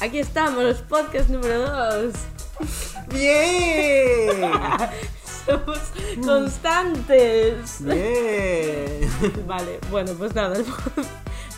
[0.00, 2.14] Aquí estamos, podcast número 2.
[3.08, 4.42] ¡Bien!
[5.46, 5.80] Somos
[6.24, 7.80] constantes.
[7.80, 9.10] ¡Bien!
[9.46, 10.56] Vale, bueno, pues nada,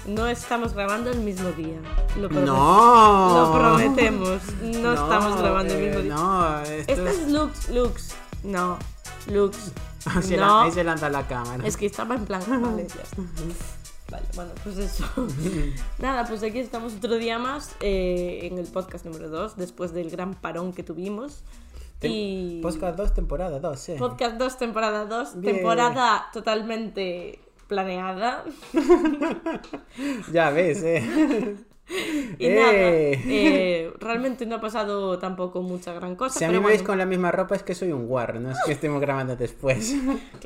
[0.07, 1.79] no estamos grabando el mismo día.
[2.17, 3.37] Lo ¡No!
[3.37, 6.15] Lo prometemos, no, estamos grabando el eh, mismo día.
[6.15, 7.19] No, esto Este es...
[7.19, 8.15] es Lux, Lux.
[8.43, 8.79] No,
[9.27, 9.57] Lux.
[10.31, 10.37] No.
[10.39, 11.63] la- ahí se lanza la cámara.
[11.67, 13.17] Es que estaba en plan, vale, ya está.
[14.41, 15.05] Bueno, pues eso.
[15.99, 20.09] Nada, pues aquí estamos otro día más eh, en el podcast número 2, después del
[20.09, 21.43] gran parón que tuvimos.
[22.01, 22.61] Tem- Y.
[22.63, 23.97] Podcast 2, temporada 2, eh.
[23.99, 25.57] Podcast 2, temporada 2, Bien.
[25.57, 28.45] temporada totalmente planeada.
[30.33, 31.57] Ya ves, eh.
[32.39, 32.55] Y Eh.
[32.55, 36.39] nada, eh, realmente no ha pasado tampoco mucha gran cosa.
[36.39, 38.07] Si a mí pero me veis bueno, con la misma ropa es que soy un
[38.07, 39.95] guarro, no es que estemos grabando después.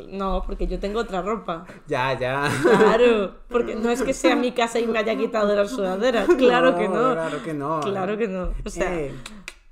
[0.09, 1.67] No, porque yo tengo otra ropa.
[1.87, 2.49] ya, ya.
[2.63, 6.27] Claro, porque no es que sea mi casa y me haya quitado la sudadera.
[6.39, 7.13] Claro que no.
[7.13, 7.81] Claro que no.
[7.81, 8.51] Claro que no.
[8.65, 9.13] O sea, Eh,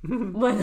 [0.08, 0.58] bueno,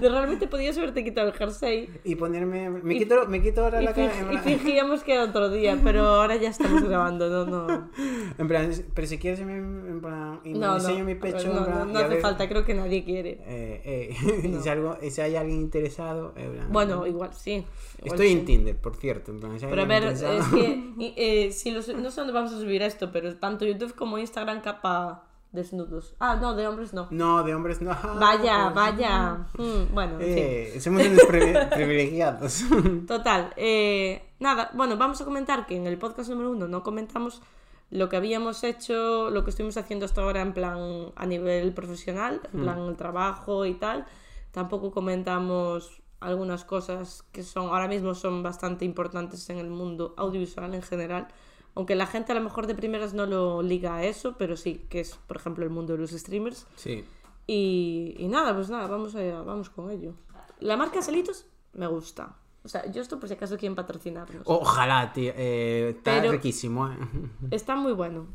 [0.00, 2.68] realmente podías haberte quitado el jersey y ponerme...
[2.68, 4.12] Me Y- quito, me quito ahora la cara...
[4.32, 7.90] y fingíamos que era otro día, pero ahora ya estamos grabando, no, no.
[8.38, 11.58] En plan, pero si quieres en plan, y me No, no, enseño mi pecho, no,
[11.58, 13.38] en plan, no, no hace ver, falta, creo que nadie quiere.
[13.46, 17.52] Eh, eh, si, algo, si hay alguien interesado, en plan, Bueno, igual sí.
[17.98, 18.32] igual Estoy sí.
[18.34, 19.30] en Tinder, por cierto.
[19.30, 22.32] En plan, si hay Pero a ver, es que eh, si los, no sé dónde
[22.32, 26.14] vamos a subir esto, pero tanto YouTube como Instagram capa desnudos.
[26.18, 27.08] Ah, no, de hombres no.
[27.10, 27.96] No, de hombres no.
[28.20, 29.46] Vaya, vaya.
[29.58, 30.18] Mm, bueno.
[30.20, 32.64] Eh, somos unos privilegiados.
[33.06, 37.42] Total, eh, nada, bueno, vamos a comentar que en el podcast número uno no comentamos
[37.90, 42.40] lo que habíamos hecho, lo que estuvimos haciendo hasta ahora en plan a nivel profesional,
[42.52, 44.06] en plan el trabajo y tal.
[44.50, 50.74] Tampoco comentamos algunas cosas que son ahora mismo son bastante importantes en el mundo audiovisual
[50.74, 51.28] en general.
[51.76, 54.86] Aunque la gente a lo mejor de primeras no lo liga a eso, pero sí,
[54.90, 56.66] que es, por ejemplo, el mundo de los streamers.
[56.74, 57.04] Sí.
[57.46, 60.14] Y, y nada, pues nada, vamos, a, vamos con ello.
[60.58, 62.34] La marca Salitos me gusta.
[62.64, 64.42] O sea, yo esto por si acaso quieren patrocinarnos.
[64.46, 65.32] Ojalá, tío.
[65.36, 66.88] eh, está Pero- riquísimo.
[66.88, 66.96] eh.
[67.52, 68.26] Está muy bueno.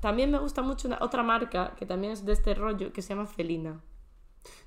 [0.00, 3.10] También me gusta mucho una- otra marca que también es de este rollo que se
[3.10, 3.80] llama Felina.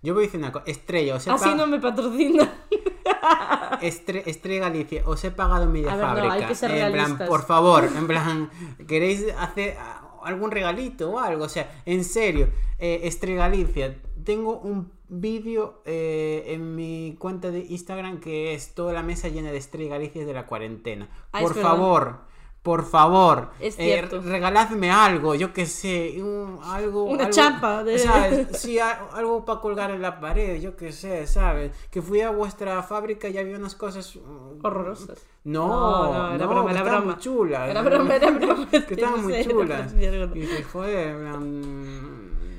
[0.03, 0.65] Yo voy a decir una cosa.
[0.67, 2.53] Estrella, os he Así no me patrocina.
[3.81, 6.34] Estre- Estrella Galicia, os he pagado media A ver, no, fábrica.
[6.34, 8.50] hay que ser en plan, por favor, en plan,
[8.88, 9.75] ¿queréis hacer
[10.24, 11.46] algún regalito o algo?
[11.46, 12.50] O sea, en serio,
[12.80, 18.94] eh, Estrella Galicia, tengo un vídeo eh, en mi cuenta de Instagram que es toda
[18.94, 21.09] la mesa llena de Estrella Galicia de la cuarentena.
[21.34, 22.19] Ah, por favor.
[22.63, 27.05] Por favor, Es eh, regaladme algo, yo que sé, un- algo.
[27.05, 28.47] Una algo- chapa de- ¿sabes?
[28.55, 31.71] Sí, algo para colgar en la pared, yo que sé, ¿sabes?
[31.89, 35.17] Que fui a vuestra fábrica y había unas cosas mm, Horrorosas.
[35.44, 37.05] No, No, no, era no, broma, que era broma.
[37.05, 37.67] muy chulas.
[37.69, 38.67] Era broma, era broma.
[38.69, 39.94] Que estaban muy chulas.
[39.94, 41.16] Y dije, joder,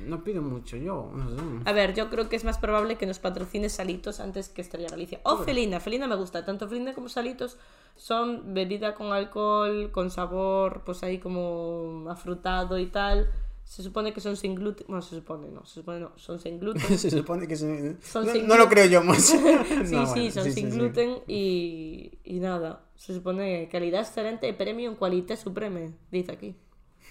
[0.05, 1.35] no pido mucho yo, no sé.
[1.65, 4.89] A ver, yo creo que es más probable que nos patrocine Salitos antes que Estrella
[4.89, 5.19] Galicia.
[5.23, 5.79] O Felina.
[5.79, 6.45] Felina me gusta.
[6.45, 7.57] Tanto Felina como Salitos
[7.95, 13.29] son bebida con alcohol, con sabor, pues ahí como afrutado y tal.
[13.63, 14.85] Se supone que son sin gluten.
[14.87, 15.65] Bueno, se supone, no.
[15.65, 16.11] Se supone, no.
[16.17, 16.81] Son sin gluten.
[16.97, 19.21] Se supone que Son no, sin no lo creo yo más.
[19.23, 19.37] sí,
[19.69, 20.77] No, sí, bueno, son sí, sin sí, sí.
[20.77, 22.83] gluten y, y nada.
[22.95, 26.55] Se supone calidad excelente, premium, qualité supreme, dice aquí.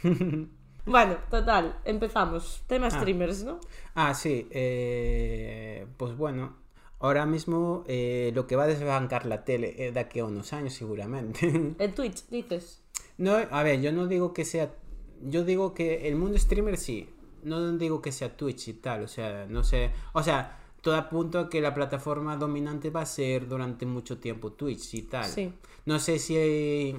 [0.85, 2.63] bueno, total, empezamos.
[2.67, 3.61] Tema streamers, ¿no?
[3.95, 6.57] Ah, sí, eh, pues bueno,
[6.99, 10.53] ahora mismo eh, lo que va a desbancar la tele eh, de aquí a unos
[10.53, 11.75] años seguramente.
[11.79, 12.83] El Twitch, dices.
[13.19, 14.75] No, a ver, yo no digo que sea.
[15.21, 17.09] Yo digo que el mundo streamer sí.
[17.45, 19.05] No digo que sea Twitch y tal.
[19.05, 19.93] O sea, no sé.
[20.15, 24.53] O sea, todo apunta a que la plataforma dominante va a ser durante mucho tiempo
[24.53, 25.27] Twitch y tal.
[25.27, 25.53] Sí.
[25.87, 26.97] No sé si.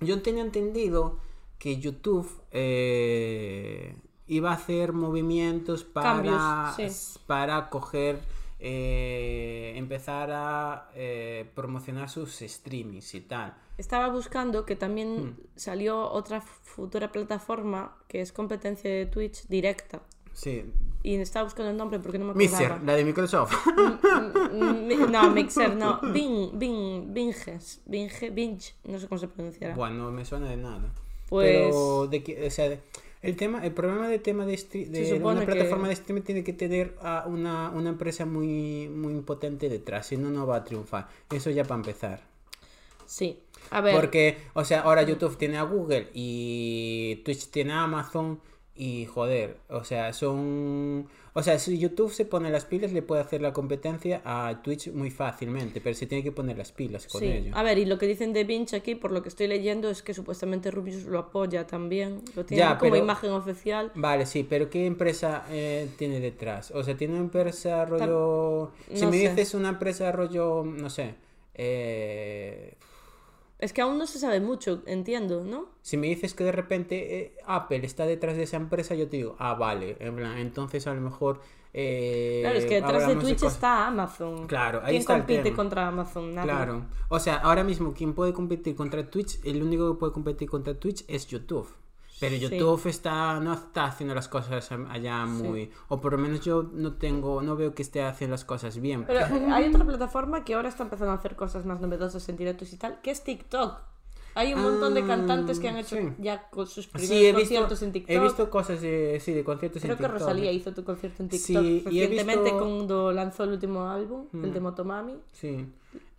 [0.00, 1.20] Yo tenía entendido
[1.58, 7.18] que YouTube eh, iba a hacer movimientos para, Cambios, sí.
[7.26, 8.18] para coger.
[8.66, 13.52] eh, empezar a eh, promocionar sus streamings y tal.
[13.76, 15.36] Estaba buscando que también Hmm.
[15.54, 20.00] salió otra futura plataforma que es competencia de Twitch directa.
[20.32, 20.64] Sí,
[21.02, 22.86] Y estaba buscando el nombre porque no me Mixer, acordaba.
[22.86, 23.54] la de Microsoft.
[23.66, 26.00] Mm, mi- No, Mixer, no.
[26.00, 27.82] Bing, Bing, Binges.
[27.84, 29.74] Binge, Binge, no sé cómo se pronunciará.
[29.74, 30.90] bueno, no me suena de nada.
[31.28, 32.78] Pues- Pero, de que, o sea,
[33.22, 34.54] el tema, el problema del tema de,
[35.22, 39.68] una que- plataforma de streaming tiene que tener a una, una empresa muy, muy potente
[39.68, 41.08] detrás, si no, no va a triunfar.
[41.32, 42.20] Eso ya para empezar.
[43.06, 43.38] Sí.
[43.70, 43.94] A ver.
[43.94, 48.40] Porque, o sea, ahora YouTube tiene a Google y Twitch tiene a Amazon
[48.76, 51.06] Y joder, o sea, son...
[51.36, 54.90] O sea, si YouTube se pone las pilas, le puede hacer la competencia a Twitch
[54.92, 57.26] muy fácilmente, pero se tiene que poner las pilas con Sí.
[57.26, 57.52] ello.
[57.56, 60.02] A ver, y lo que dicen de Vinch aquí, por lo que estoy leyendo, es
[60.02, 62.22] que supuestamente Rubius lo apoya también.
[62.36, 63.90] Lo tiene Ya, como pero- imagen oficial.
[63.96, 66.70] Vale, sí, pero ¿qué empresa eh, tiene detrás?
[66.72, 68.70] O sea, tiene una empresa rollo...
[68.92, 69.28] si no me sé.
[69.30, 71.14] dices una empresa rollo, no sé,
[71.54, 72.74] eh,
[73.58, 75.66] Es que aún no se sabe mucho, entiendo, ¿no?
[75.82, 79.16] Si me dices que de repente eh, Apple está detrás de esa empresa, yo te
[79.18, 81.40] digo, ah, vale, en plan, entonces a lo mejor...
[81.72, 84.46] eh, Claro, es que detrás de Twitch está Amazon.
[84.46, 85.56] Claro, ahí ¿Quién está el compite tema.
[85.56, 86.34] contra Amazon?
[86.34, 86.50] Nadie.
[86.50, 90.48] Claro, o sea, ahora mismo quien puede competir contra Twitch, el único que puede competir
[90.50, 91.68] contra Twitch es YouTube.
[92.20, 92.42] Pero Sí.
[92.42, 95.70] YouTube está, no está haciendo las cosas allá muy...
[95.88, 99.04] O por lo menos yo no tengo, no veo que esté haciendo las cosas bien.
[99.04, 99.20] Pero
[99.54, 102.76] hay otra plataforma que ahora está empezando a hacer cosas más novedosas en directos y
[102.76, 103.78] tal, que es TikTok.
[104.36, 106.08] Hay un montón de Ah, cantantes que han hecho sí.
[106.18, 108.10] ya con sus primeros Sí, he visto, conciertos en TikTok.
[108.16, 110.20] he visto cosas de, sí, de conciertos Creo en que TikTok.
[110.20, 114.52] Rosalía hizo tu concierto en TikTok Sí, recientemente visto- cuando lanzó el último álbum, el
[114.52, 115.14] de Motomami.
[115.32, 115.66] Sí.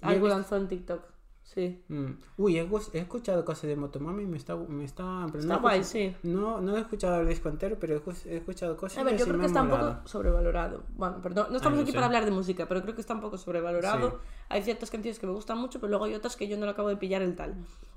[0.02, 1.02] Algo visto- lanzó en TikTok.
[1.46, 1.80] Sí.
[1.90, 2.06] Mm.
[2.38, 4.56] Uy, he, he escuchado cosas de Motomami y me está...
[4.56, 6.16] Me está, Está no guay, sí.
[6.24, 7.94] No, no he escuchado el disco entero, pero
[8.26, 10.84] he, escuchado cosas A ver, yo creo que está un poco sobrevalorado.
[10.96, 13.22] Bueno, perdón, no estamos no aquí para hablar de música, pero creo que está un
[13.22, 14.10] poco sobrevalorado.
[14.10, 14.16] Sí.
[14.50, 16.72] Hay ciertas canciones que me gustan mucho, pero luego hay otras que yo no le
[16.72, 17.54] acabo de pillar el tal.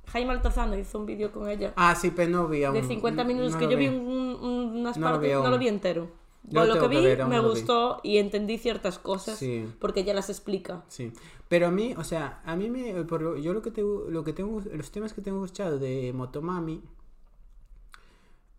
[0.09, 2.75] Jaime Altozano hizo un vídeo con ella Ah, sí, pero no vi aún.
[2.75, 5.43] de 50 minutos no que lo yo vi un- un- unas No lo partes, vi
[5.43, 6.11] no lo vi entero.
[6.51, 6.97] Yo lo que vi
[7.27, 7.47] me vi.
[7.49, 9.67] gustó y entendí ciertas cosas Sí.
[9.81, 10.85] porque ella las explica.
[10.89, 11.13] Sí,
[11.49, 14.25] pero a mí, o sea, a mí me, por lo- yo lo que tengo, lo
[14.25, 16.83] que tengo, los temas que tengo escuchado de Motomami,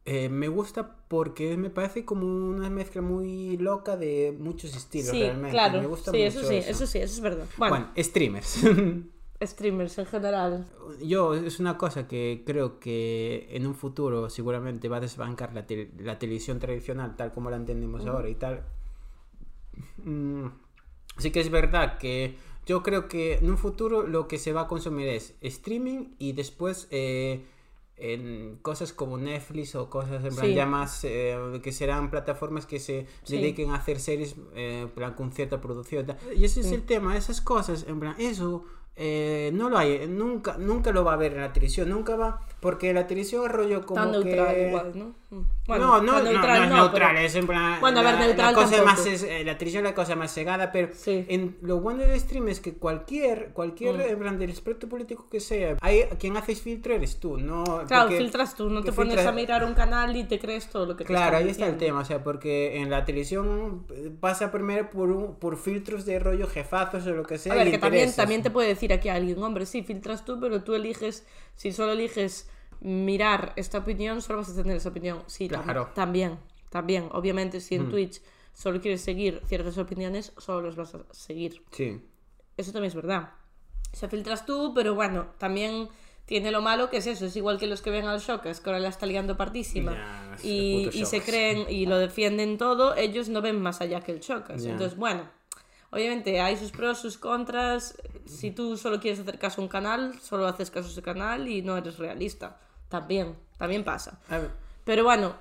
[0.05, 5.19] eh, me gusta porque me parece como una mezcla muy loca de muchos estilos Sí,
[5.21, 5.51] realmente.
[5.51, 5.79] claro.
[5.81, 6.87] Me gusta sí, mucho eso sí, eso.
[6.87, 7.45] sí, eso es verdad.
[7.57, 8.59] Bueno, Bueno, streamers.
[9.41, 10.65] streamers en general.
[11.01, 15.65] Yo, es una cosa que creo que en un futuro seguramente va a desbancar la,
[15.65, 18.63] tel- la televisión tradicional tal como la entendemos ahora y tal.
[20.03, 20.47] Mm,
[21.17, 24.61] sí que es verdad que yo creo que en un futuro lo que se va
[24.61, 27.45] a consumir es streaming y después eh,
[27.95, 30.53] en cosas como Netflix o cosas en plan Sí.
[30.53, 33.37] ya más eh, que serán plataformas que se Sí.
[33.37, 37.41] dediquen a hacer series eh, plan con cierta producción y ese es el tema esas
[37.41, 38.65] cosas en plan eso
[38.99, 42.41] eh, no lo hay nunca nunca lo va a ver en la televisión nunca va
[42.59, 45.15] porque la televisión es rollo como Tan neutral que igual, ¿no?
[45.31, 45.43] Mm.
[45.67, 47.79] no, no, no, tan no, no es neutral, es en plan.
[47.79, 50.33] Bueno, a ver, neutral la cosa más es, eh, La televisión es la cosa más
[50.33, 51.25] cegada, pero Sí.
[51.29, 54.01] en, lo bueno del stream es que cualquier, cualquier, Mm.
[54.01, 57.63] en plan, del espectro político que sea, hay, quien haces filtro eres tú, ¿no?
[57.87, 60.85] Claro, Porque- filtras tú, no te pones a mirar un canal y te crees todo
[60.87, 64.11] lo que te Claro, ahí está el tema, o sea, porque en la televisión eh,
[64.19, 67.53] pasa primero por, un, por filtros de rollo jefazos o lo que sea.
[67.53, 68.15] A ver, y que también, intereses.
[68.17, 71.91] también te puede decir aquí alguien, hombre, sí, filtras tú, pero tú eliges, si solo
[71.91, 72.48] eliges
[72.81, 75.23] mirar esta opinión, solo vas a tener esa opinión.
[75.27, 75.89] Sí, tam- Claro.
[75.93, 76.39] también,
[76.69, 77.09] también.
[77.11, 77.91] Obviamente, si en Mm.
[77.91, 78.21] Twitch
[78.53, 81.63] solo quieres seguir ciertas opiniones, solo las vas a seguir.
[81.71, 82.01] Sí.
[82.57, 83.29] Eso también es verdad.
[83.93, 85.89] O sea, filtras tú, pero bueno, también
[86.25, 88.69] tiene lo malo que es eso, es igual que los que ven al Shocas, que
[88.69, 93.29] ahora la está liando partísima es y, y se creen y lo defienden todo, ellos
[93.29, 94.61] no ven más allá que el Shocas.
[94.63, 94.71] Ya.
[94.71, 95.23] Entonces, bueno,
[95.89, 97.97] obviamente hay sus pros, sus contras.
[98.25, 101.47] Si tú solo quieres hacer caso a un canal, solo haces caso a ese canal
[101.47, 102.59] y no eres realista.
[102.89, 104.19] También, también pasa.
[104.83, 105.33] Pero bueno,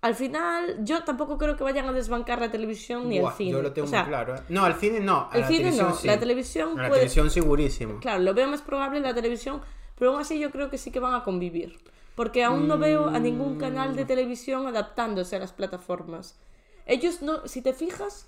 [0.00, 3.50] al final yo tampoco creo que vayan a desbancar la televisión ni buah, el cine.
[3.52, 4.36] Yo lo tengo O sea, muy claro.
[4.36, 4.40] ¿eh?
[4.48, 5.28] No, al cine no.
[5.30, 6.06] a el la cine televisión no, sí.
[6.06, 8.00] la televisión A la puede- televisión segurísimo.
[8.00, 9.60] Claro, lo veo más probable en la televisión,
[9.98, 11.78] pero aún así yo creo que sí que van a convivir.
[12.14, 16.36] Porque aún no veo a ningún canal de televisión adaptándose a las plataformas.
[16.84, 18.26] Ellos no, si te fijas,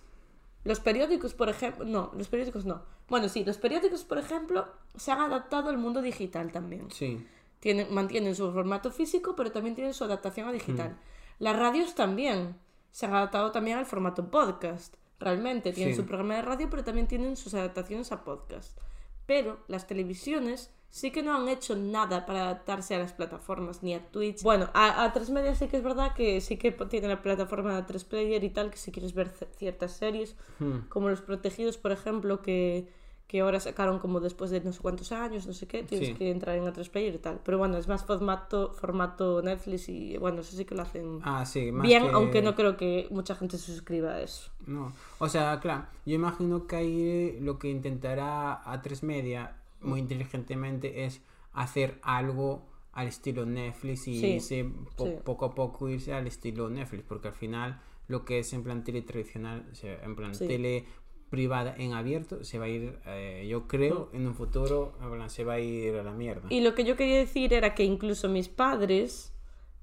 [0.63, 2.83] los periódicos, por ejemplo, no, los periódicos no.
[3.09, 6.89] Bueno, sí, los periódicos, por ejemplo, se han adaptado al mundo digital también.
[6.93, 7.27] Sí.
[7.61, 10.91] Tienen, mantienen su formato físico, pero también tienen su adaptación a digital.
[10.91, 11.43] Mm.
[11.45, 12.57] Las radios también
[12.91, 14.95] se han adaptado también al formato podcast.
[15.19, 16.01] Realmente tienen Sí.
[16.01, 18.79] su programa de radio, pero también tienen sus adaptaciones a podcast.
[19.27, 23.95] Pero las televisiones sí que no han hecho nada para adaptarse a las plataformas, ni
[23.95, 24.43] a Twitch.
[24.43, 27.77] Bueno, a, a 3 Media sí que es verdad que sí que tiene la plataforma
[27.77, 30.89] de 3 Player y tal, que si quieres ver ciertas series, Hmm.
[30.89, 32.89] como Los Protegidos, por ejemplo, que,
[33.31, 36.15] que ahora sacaron como después de no sé cuántos años, no sé qué, tienes Sí.
[36.15, 37.39] que entrar en A3 Player y tal.
[37.45, 41.47] Pero bueno, es más formato, formato Netflix y bueno, eso sí que lo hacen Ah,
[41.47, 41.71] sí.
[41.71, 44.51] Más bien, que- aunque no creo que mucha gente se suscriba a eso.
[44.67, 51.05] No, o sea, claro, yo imagino que ahí lo que intentará A3 Media muy inteligentemente
[51.05, 51.23] es
[51.53, 55.13] hacer algo al estilo Netflix y Sí, irse po- sí.
[55.25, 58.83] poco a poco irse al estilo Netflix, porque al final lo que es en plan
[58.83, 60.49] tele tradicional, o sea, en plan Sí.
[60.49, 60.85] tele
[61.31, 64.93] privada en abierto, se va a ir, eh, yo creo, en un futuro,
[65.29, 66.49] se va a ir a la mierda.
[66.51, 69.33] Y lo que yo quería decir era que incluso mis padres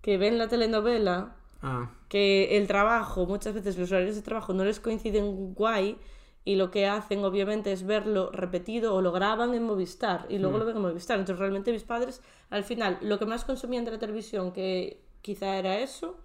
[0.01, 4.63] que ven la telenovela, Ah, que el trabajo, muchas veces los horarios de trabajo no
[4.63, 5.97] les coinciden guay
[6.45, 10.59] y lo que hacen obviamente es verlo repetido o lo graban en Movistar y luego
[10.59, 11.19] lo ven en Movistar.
[11.19, 15.57] Entonces realmente mis padres al final lo que más consumían de la televisión que quizá
[15.57, 16.19] era eso,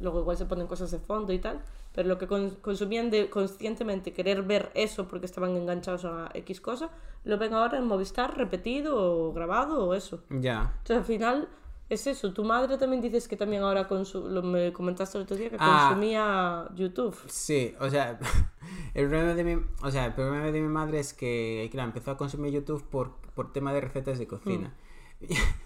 [0.00, 1.62] luego igual se ponen cosas de fondo y tal,
[1.96, 6.60] pero lo que con- consumían de conscientemente querer ver eso porque estaban enganchados a X
[6.60, 6.90] cosa,
[7.24, 8.94] lo ven ahora en Movistar repetido
[9.28, 10.22] o grabado o eso.
[10.30, 10.74] ya.
[10.78, 11.48] Entonces al final
[11.88, 12.32] es eso.
[12.32, 15.56] Tu madre también dices que también ahora consu- lo me comentaste el otro día que
[15.58, 15.86] Ah.
[15.88, 17.16] consumía YouTube.
[17.28, 18.18] Sí, o sea,
[18.94, 22.10] el problema de mi, o sea, el problema de mi madre es que, claro, empezó
[22.12, 24.74] a consumir YouTube por, por tema de recetas de cocina.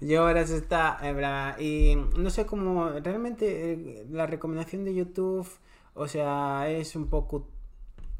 [0.00, 0.98] Y ahora se está,
[1.58, 5.46] y no sé cómo, realmente eh, la recomendación de YouTube,
[6.00, 7.46] o sea, es un poco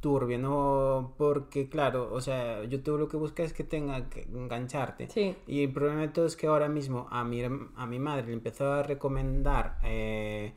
[0.00, 1.14] turbio, ¿no?
[1.16, 5.08] Porque, claro, o sea, YouTube lo que busca es que tenga que engancharte.
[5.08, 5.34] Sí.
[5.46, 8.34] Y el problema de todo es que ahora mismo a mi, a mi madre le
[8.34, 10.52] empezó a recomendar eh,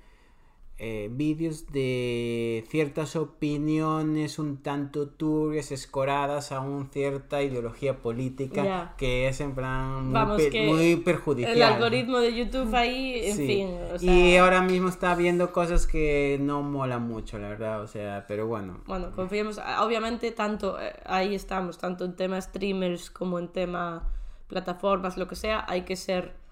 [0.86, 9.30] eh, vídeos de ciertas opiniones un tanto turbias, escoradas a una cierta ideología política que
[9.30, 11.56] es en plan muy, Vamos, muy perjudicial.
[11.56, 13.48] El algoritmo de YouTube ahí, en Sí.
[13.48, 13.70] fin.
[13.94, 17.88] O sea, Y ahora mismo está viendo cosas que no molan mucho, la verdad, o
[17.88, 18.82] sea, pero bueno.
[18.86, 19.62] Bueno, confiemos.
[19.80, 24.10] Obviamente, tanto eh, ahí estamos, tanto en tema streamers como en tema
[24.48, 26.43] plataformas, lo que sea, hay que ser.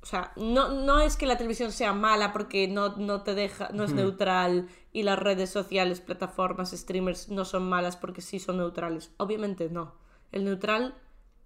[0.00, 3.70] O sea, no, no es que la televisión sea mala porque no, no te deja,
[3.72, 8.58] no es neutral y las redes sociales, plataformas, streamers no son malas porque sí son
[8.58, 9.10] neutrales.
[9.16, 9.94] Obviamente no.
[10.30, 10.94] El neutral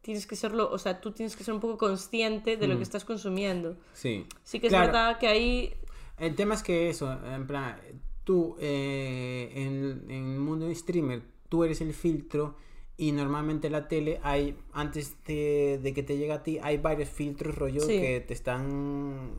[0.02, 2.82] tienes que serlo, o sea, tú tienes que ser un poco consciente de lo que
[2.82, 3.76] estás consumiendo.
[3.94, 4.26] Sí.
[4.44, 4.86] Sí que es Claro.
[4.86, 5.74] verdad que ahí
[6.18, 7.76] El tema es que eso, en plan,
[8.24, 12.56] tú eh, en, en el mundo de streamer, tú eres el filtro
[13.02, 16.76] y normalmente en la tele hay, antes de, de que te llegue a ti, hay
[16.78, 17.98] varios filtros rollo Sí.
[18.00, 19.30] que te están...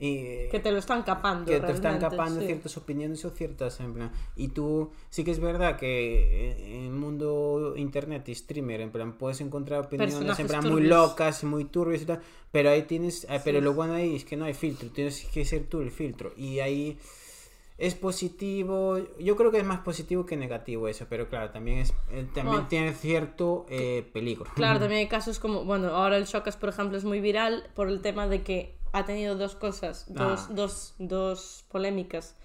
[0.00, 1.44] eh, que te lo están capando.
[1.52, 2.46] que te están capando sí.
[2.46, 6.90] ciertas opiniones o ciertas en plan y tú sí que es verdad que en el
[6.90, 10.88] mundo internet y streamer en plan puedes encontrar opiniones en Personajes plan muy turbios.
[10.90, 14.36] locas muy turbias y tal pero ahí tienes eh, pero lo bueno ahí es que
[14.36, 16.98] no hay filtro tienes que ser tú el filtro y ahí
[17.86, 21.90] es positivo yo creo que es más positivo que negativo eso pero claro también es
[22.10, 22.66] eh, también Bueno.
[22.68, 26.96] tiene cierto eh, peligro Claro, también hay casos como, bueno, ahora el Shocas, por ejemplo,
[26.96, 30.52] es muy viral por el tema de que ha tenido dos cosas, dos, Ah.
[30.52, 32.36] dos, dos polémicas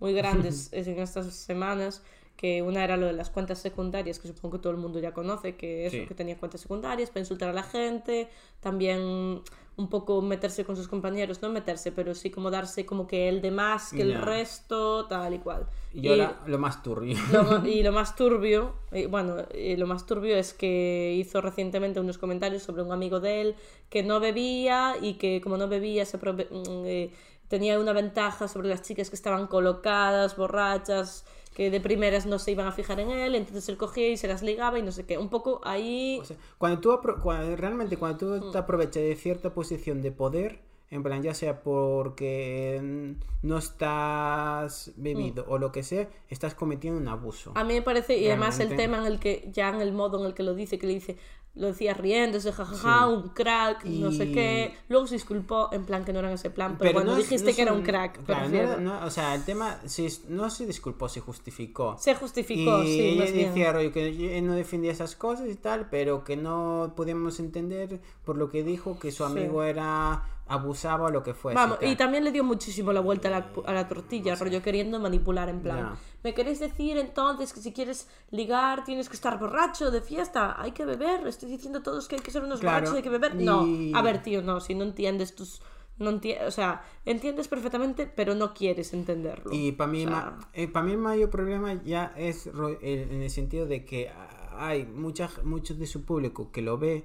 [0.00, 2.02] muy grandes en estas semanas,
[2.36, 5.12] que una era lo de las cuentas secundarias, que supongo que todo el mundo ya
[5.12, 6.06] conoce, que eso, Sí.
[6.06, 8.28] que tenía cuentas secundarias para insultar a la gente,
[8.60, 9.40] también
[9.76, 13.40] un poco meterse con sus compañeros, no meterse, pero sí como darse como que el
[13.40, 15.66] de más que el resto, tal y cual.
[15.92, 20.06] y ahora lo más turbio Lo- y lo más turbio, eh, bueno, eh, lo más
[20.06, 23.56] turbio es que hizo recientemente unos comentarios sobre un amigo de él
[23.90, 27.10] que no bebía y que como no bebía se aprove- mm, eh,
[27.48, 32.50] tenía una ventaja sobre las chicas que estaban colocadas, borrachas, que de primeras no se
[32.50, 35.06] iban a fijar en él, entonces él cogía y se las ligaba y no sé
[35.06, 35.16] qué.
[35.18, 36.18] Un poco ahí...
[36.20, 38.52] O sea, cuando tú cuando- realmente cuando tú Mm.
[38.52, 44.92] te aprovechas de cierta posición de poder, en plan ya sea porque mm, no estás
[44.96, 47.52] bebido o lo que sea, estás cometiendo un abuso.
[47.54, 50.20] A mí me parece, y además el tema en el que, ya en el modo
[50.20, 51.16] en el que lo dice, que le dice,
[51.56, 54.74] lo decía riéndose, jajaja, un crack, no sé Y- qué.
[54.88, 57.50] Luego se disculpó, en plan que no era ese plan, pero, bueno, no es- dijiste
[57.50, 58.24] no que era son- un crack.
[58.24, 61.96] claro, no era- no- o sea, el tema se- no se disculpó, se justificó.
[61.98, 66.24] Se justificó, y sí, ella decía rollo, que no defendía esas cosas y tal, pero
[66.24, 71.22] que no podíamos entender por lo que dijo que su amigo era abusaba o lo
[71.22, 71.54] que fuese.
[71.54, 75.00] Vamos, y también le dio muchísimo la vuelta a la, a la tortilla, rollo queriendo
[75.00, 75.94] manipular en plan.
[76.22, 80.60] ¿Me queréis decir entonces que si quieres ligar tienes que estar borracho de fiesta?
[80.60, 83.02] Hay que beber, estoy diciendo a todos que hay que ser unos Claro, borrachos, hay
[83.02, 83.40] que beber.
[83.40, 85.62] y- No, a ver, tío, no, si no entiendes tus...
[85.96, 89.52] No enti- o sea, entiendes perfectamente, pero no quieres entenderlo.
[89.54, 93.22] Y para mí, O sea, ma- eh, pa' mí el mayor problema ya es en
[93.22, 94.10] el sentido de que
[94.56, 97.04] hay mucha, mucho de su público que lo ve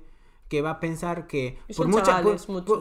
[0.50, 2.22] que va a pensar que por mucha,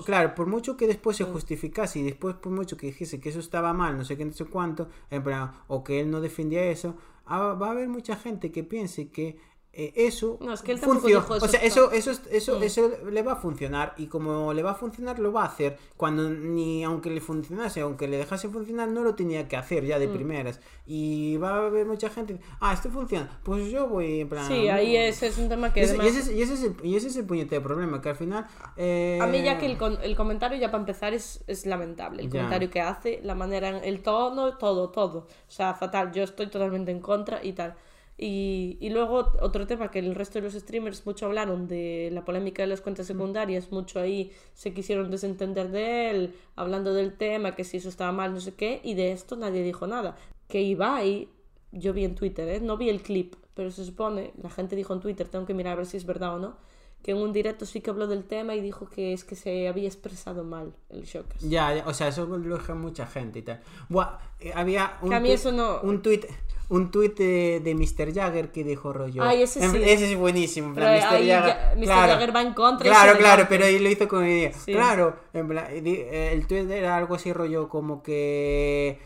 [0.05, 3.41] claro por mucho que después se justificase y después por mucho que dijese que eso
[3.41, 6.65] estaba mal no sé qué no sé cuánto en plan, o que él no defendía
[6.65, 6.97] eso
[7.27, 9.39] ah, va a haber mucha gente que piense que
[9.75, 11.21] eh, eso No, es que él funciona.
[11.21, 14.07] dijo o eso sea está- eso eso es- eso, eso le va a funcionar y
[14.07, 18.09] como le va a funcionar lo va a hacer cuando ni aunque le funcionase aunque
[18.09, 20.13] le dejase funcionar no lo tenía que hacer ya de Mm.
[20.15, 24.49] primeras y va a haber mucha gente ah esto funciona pues yo voy en plan
[24.49, 25.01] Sí, ahí no".
[25.01, 26.17] es, es un tema que y ese, y además...
[26.17, 28.47] ese es, y ese es el, y ese es el puñetero problema que al final
[28.77, 32.23] eh, A mí ya que el, el comentario ya para empezar es, es lamentable.
[32.23, 32.39] El Ya.
[32.41, 35.19] comentario que hace, la manera, el tono, todo, todo.
[35.19, 36.11] O sea, fatal.
[36.13, 37.75] Yo estoy totalmente en contra y tal.
[38.21, 42.25] Y, y luego otro tema que el resto de los streamers mucho hablaron de la
[42.25, 47.55] polémica de las cuentas secundarias, mucho ahí se quisieron desentender de él, hablando del tema,
[47.55, 50.17] que si eso estaba mal, no sé qué, y de esto nadie dijo nada.
[50.49, 51.29] Que Ibai,
[51.71, 52.61] yo vi en Twitter, ¿eh?
[52.61, 55.75] no vi el clip, pero se supone, la gente dijo en Twitter, tengo que mirar
[55.75, 56.57] a ver si es verdad o no,
[57.05, 59.69] que en un directo sí que habló del tema y dijo que es que se
[59.69, 61.49] había expresado mal el Shockers.
[61.49, 63.61] Ya, ya, o sea, eso lo dijo mucha gente y tal.
[63.89, 66.23] Buah, eh, había un, Que a mí tui- eso no- un tweet
[66.71, 68.13] un tweet de, de Mr.
[68.13, 69.23] Jagger que dijo rollo.
[69.23, 69.83] Ay, ese en- sí.
[69.83, 70.69] Ese es buenísimo.
[70.69, 71.15] En plan, Mr.
[71.15, 71.85] ahí Jagger, Mr.
[71.85, 74.53] claro, Jagger va en contra Claro, claro, pero ahí lo hizo con idea.
[74.53, 74.73] Sí.
[74.73, 78.99] Claro, en plan, el tweet era algo así rollo como que.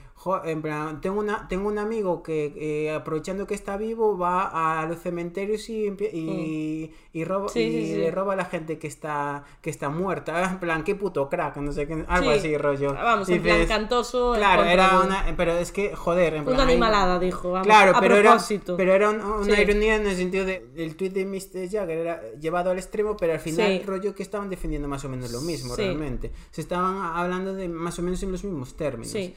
[0.45, 4.87] En plan, tengo, una, tengo un amigo que eh, aprovechando que está vivo va a
[4.87, 7.49] los cementerios y, y, y roba.
[7.49, 7.97] Sí, y sí, sí.
[7.99, 10.43] le roba a la gente que está, que está muerta.
[10.53, 12.39] En plan, qué puto crack, no sé qué, algo Sí.
[12.39, 12.93] así rollo.
[12.95, 14.35] Vamos, en plan cantoso.
[14.37, 15.35] Claro, era de- una.
[15.37, 16.55] Pero es que, joder, en plan.
[16.55, 17.51] Una ahí- animalada, dijo.
[17.51, 18.37] Vamos, Claro, a pero era,
[18.77, 21.69] pero era un- una ironía en el sentido de el tweet de Mr.
[21.71, 25.33] Jagger era llevado al extremo, pero al final rollo que estaban defendiendo más o menos
[25.33, 26.31] lo mismo, realmente.
[26.51, 29.11] Se estaban hablando de más o menos en los mismos términos.
[29.13, 29.35] Sí.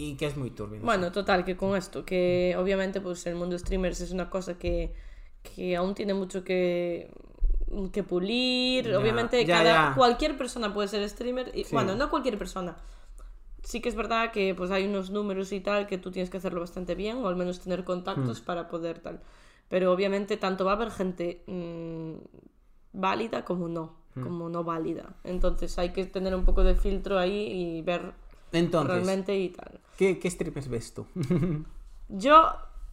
[0.00, 0.78] Y que es muy turbio.
[0.78, 4.56] no Bueno, total, que con esto, que obviamente pues el mundo streamers es una cosa
[4.58, 4.94] que,
[5.42, 7.10] que aún tiene mucho que,
[7.92, 8.86] que pulir.
[8.88, 9.94] Ya, obviamente ya, cada, ya.
[9.96, 11.50] cualquier persona puede ser streamer.
[11.54, 11.74] Y, Sí.
[11.74, 12.76] Bueno, no cualquier persona.
[13.64, 16.36] Sí que es verdad que pues hay unos números y tal que tú tienes que
[16.38, 17.84] hacerlo bastante bien o al menos tener Hmm.
[17.84, 19.20] contactos para poder tal.
[19.68, 22.12] Pero obviamente tanto va a haber gente mm,
[22.92, 24.22] válida como no, Hmm.
[24.22, 25.16] como no válida.
[25.24, 28.12] Entonces hay que tener un poco de filtro ahí y ver
[28.52, 29.80] Entonces, realmente y tal.
[29.98, 31.04] ¿Qué, ¿qué streamers ves tú?
[32.08, 32.46] Yo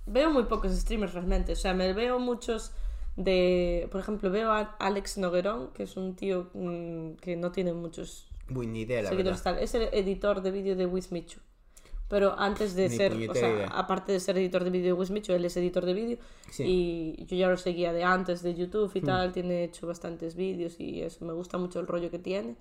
[0.06, 2.74] veo muy pocos streamers realmente, o sea, me veo muchos
[3.16, 7.72] de, por ejemplo, veo a Alex Noguerón, que es un tío mm, que no tiene
[7.72, 9.56] muchos ni idea, la seguidores verdad.
[9.56, 11.40] tal, es el editor de vídeo de Wismichu.
[12.08, 13.68] Pero antes de Ni ser, o sea, idea.
[13.70, 16.18] aparte de ser editor de vídeo de Wismichu, él es editor de vídeo
[16.52, 16.64] Sí.
[17.18, 20.80] y yo ya lo seguía de antes de YouTube y tal, tiene hecho bastantes vídeos
[20.80, 22.58] y eso, me gusta mucho el rollo que tiene.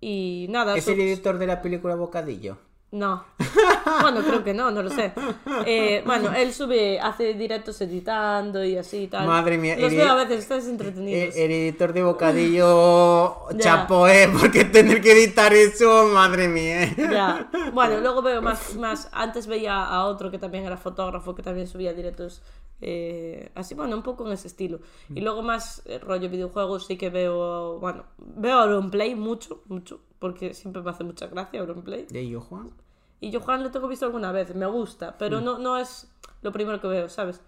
[0.00, 2.56] Y nada, ¿Es so- el editor de la película Bocadillo?
[2.92, 3.22] no.
[4.02, 5.12] Bueno, creo que no, no lo sé.
[5.66, 9.26] Eh, bueno, él sube, hace directos editando y así y tal.
[9.26, 11.36] Madre mía, Los el- veo a veces, están El, entretenidos.
[11.36, 12.02] el editor de
[12.64, 14.28] Bocadillo, chapo, ¿eh?
[14.40, 16.94] Porque tener que editar eso, madre mía.
[16.96, 17.50] Ya.
[17.72, 19.08] Bueno, luego veo más, más.
[19.12, 22.42] Antes veía a otro que también era fotógrafo, que también subía directos
[22.82, 24.80] eh, así, bueno, un poco en ese estilo.
[25.14, 27.78] Y luego más eh, rollo videojuegos, sí que veo.
[27.78, 32.06] Bueno, veo Auronplay mucho, mucho, porque siempre me hace mucha gracia Auronplay.
[32.08, 32.70] ¿De ello, Juan?
[33.20, 36.10] Y yo Juan lo tengo visto alguna vez, me gusta, pero no, no es
[36.42, 37.40] lo primero que veo, ¿sabes?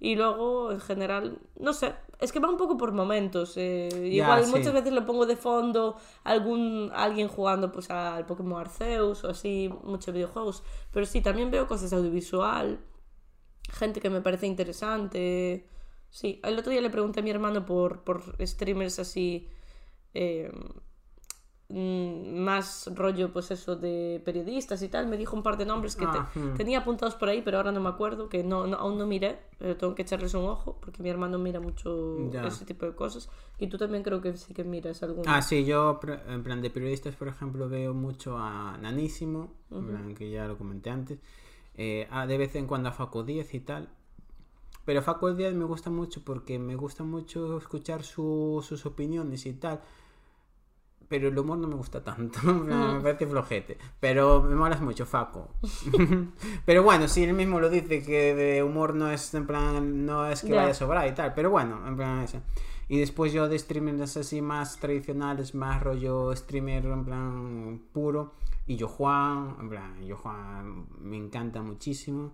[0.00, 3.54] Y luego, en general, no sé, es que va un poco por momentos.
[3.56, 4.50] eh, igual sí.
[4.50, 9.70] muchas veces lo pongo de fondo, algún alguien jugando pues al Pokémon Arceus o así,
[9.84, 10.62] muchos videojuegos.
[10.92, 12.78] Pero sí, también veo cosas audiovisual,
[13.70, 15.68] gente que me parece interesante.
[16.10, 19.48] Sí, el otro día le pregunté a mi hermano por, por streamers así.
[20.14, 20.80] eh, mm,
[21.70, 25.06] más rollo, pues eso, de periodistas y tal.
[25.06, 26.54] Me dijo un par de nombres que te- Ah, hmm.
[26.56, 29.38] tenía apuntados por ahí, pero ahora no me acuerdo, que no, no- aún no miré,
[29.58, 32.46] pero tengo que echarles un ojo, porque mi hermano mira mucho Ya.
[32.46, 33.28] ese tipo de cosas.
[33.58, 35.24] Y tú también creo que sí que miras alguno.
[35.26, 40.14] Ah, sí, yo en plan de periodistas, por ejemplo, veo mucho a Nanísimo, en plan
[40.14, 41.18] que ya lo comenté antes,
[41.74, 43.88] eh, a- de vez en cuando a Faco Díaz y tal.
[44.86, 49.52] Pero Faco Díaz me gusta mucho porque me gusta mucho escuchar su- sus opiniones y
[49.52, 49.80] tal.
[51.08, 53.78] Pero el humor no me gusta tanto, me parece flojete.
[53.98, 55.48] Pero me molas mucho, Faco.
[56.66, 60.26] pero bueno, sí, él mismo lo dice que de humor no es en plan, no
[60.26, 60.56] es que Ya.
[60.56, 61.32] vaya a sobrar y tal.
[61.34, 62.40] Pero bueno, en plan eso.
[62.90, 68.34] Y después yo de streamers así más tradicionales, más rollo streamer en plan puro.
[68.66, 72.32] Y yo Juan, en plan, yo Juan me encanta muchísimo.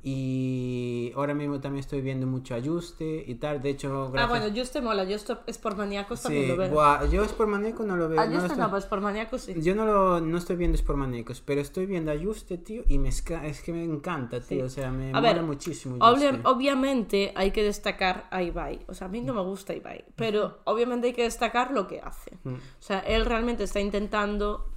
[0.00, 3.60] Y ahora mismo también estoy viendo mucho Ayuste y tal.
[3.60, 4.28] De hecho, ah, gracias...
[4.28, 6.70] bueno, yo te mola, yo es por maníacos también Sí, lo veo.
[6.70, 8.20] buah, yo es por maníaco no lo veo.
[8.20, 9.54] Ah, no estoy- no, pues por maníacos sí.
[9.60, 12.98] Yo no lo no estoy viendo es por maníacos, pero estoy viendo Ayuste, tío, y
[12.98, 14.64] me esca- es que me encanta, tío.
[14.66, 15.96] O sea, me A mola ver, muchísimo.
[15.96, 18.84] Obvia- obviamente hay que destacar a Ibai.
[18.86, 20.04] O sea, a mí no me gusta Ibai.
[20.14, 22.38] Pero obviamente hay que destacar lo que hace.
[22.44, 24.70] O sea, él realmente está intentando.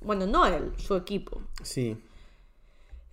[0.00, 1.40] Bueno, no él, su equipo.
[1.62, 1.96] Sí.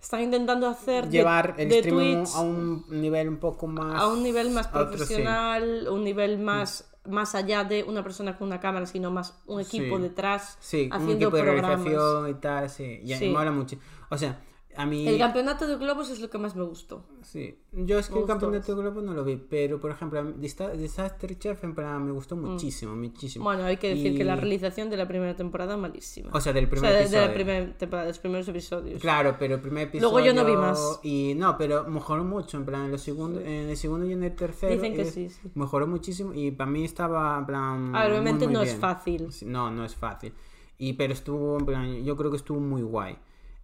[0.00, 4.00] Están intentando hacer de- Llevar el de streaming Twitch a un nivel un poco más.
[4.00, 4.96] a un nivel más a otro, sí.
[4.96, 9.60] profesional, un nivel más, más allá de una persona con una cámara, sino más un
[9.60, 10.02] equipo Sí.
[10.02, 13.00] detrás Sí, un haciendo tipo de realización y tal, sí.
[13.04, 13.76] Y me mola mucho.
[14.08, 14.40] O sea,
[14.76, 15.06] a mí...
[15.06, 17.04] El campeonato de globos es lo que más me gustó.
[17.22, 20.22] Sí, yo es que Me el campeonato de globo no lo vi, pero por ejemplo,
[20.32, 23.42] Disaster Chef en plan me gustó muchísimo, muchísimo.
[23.42, 23.46] Mm.
[23.46, 26.30] Bueno, hay que decir Y- que la realización de la primera temporada malísima.
[26.32, 27.26] O sea, del O primer sea, de, de episodio.
[27.28, 29.00] la primera temporada, de los primeros episodios.
[29.00, 30.10] Claro, pero el primer episodio...
[30.12, 31.00] Luego yo no vi más.
[31.02, 34.22] Y no, pero mejoró mucho, en plan, en, los segundos, en el segundo y en
[34.24, 34.72] el tercero.
[34.72, 35.50] Dicen que eh, sí, sí.
[35.54, 37.94] Mejoró muchísimo y para mí estaba, en plan...
[37.96, 38.80] A ver, obviamente muy, muy no es bien.
[38.80, 39.32] fácil.
[39.32, 40.32] Sí, No, no es fácil.
[40.78, 43.16] Y, pero estuvo, en plan, yo creo que estuvo muy guay.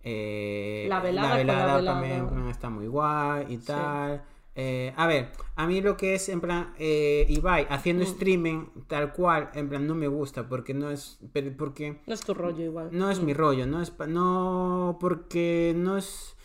[0.09, 1.85] Eh, La velada con la velada.
[1.85, 4.23] también plan, está muy guay y tal.
[4.55, 8.07] Eh, a ver, a mí lo que es en plan eh, Ibai haciendo Mm.
[8.07, 11.19] streaming tal cual, en plan no me gusta porque no es
[11.59, 12.88] porque No es tu rollo igual.
[12.92, 16.37] no es mi rollo, no es no porque no es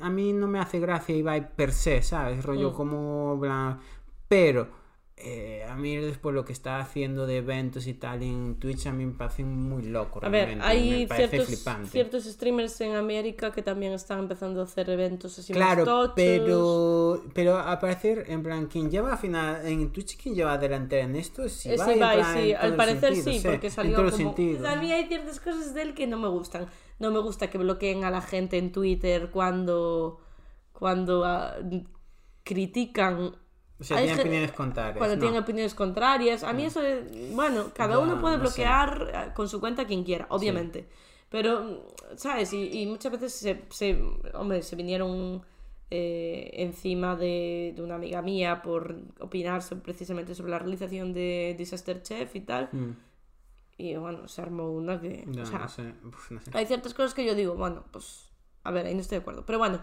[0.00, 2.44] a mí no me hace gracia Ibai per se, ¿sabes?
[2.44, 2.74] Rollo Mm.
[2.74, 3.78] como bla,
[4.28, 4.66] pero
[5.16, 8.92] eh, a mí después lo que está haciendo de eventos y tal en Twitch a
[8.92, 10.18] mí me parece muy loco.
[10.22, 11.88] A ver, realmente, hay me ciertos, flipante.
[11.90, 16.14] ciertos streamers en América que también están empezando a hacer eventos así más Claro, tochos.
[16.16, 21.04] pero pero a parecer en plan quien lleva al final en Twitch quien lleva delantera
[21.04, 23.50] en esto es Es Ibai, en Ibai, plan, sí, en al parecer sentidos, sí, eh,
[23.52, 24.34] porque en salió los como...
[24.66, 26.66] A mí hay ciertas cosas de él que no me gustan.
[26.98, 30.20] No me gusta que bloqueen a la gente en Twitter cuando,
[30.72, 31.54] cuando ah,
[32.42, 33.36] critican...
[33.92, 34.98] O sea, opiniones contrarias.
[34.98, 35.20] Cuando ¿no?
[35.20, 36.42] tienen opiniones contrarias.
[36.44, 38.62] A mí eso, es- bueno, cada uno puede no sé.
[38.62, 40.88] bloquear eh, con su cuenta quien quiera, obviamente.
[41.30, 42.52] Pero, ¿sabes?
[42.52, 44.00] Y, y muchas veces se, se,
[44.34, 45.42] hombre, se vinieron
[45.90, 51.54] eh, encima de, de una amiga mía por opinar sobre- precisamente sobre la realización de
[51.58, 52.68] Disaster Chef y tal.
[52.72, 52.90] Mm,
[53.78, 55.24] Y bueno, se armó una que...
[55.26, 56.50] ya, o sea, no sé, uf, no sé.
[56.54, 58.30] hay ciertas cosas que yo digo, bueno, pues,
[58.62, 59.44] a ver, ahí no estoy de acuerdo.
[59.44, 59.80] Pero bueno,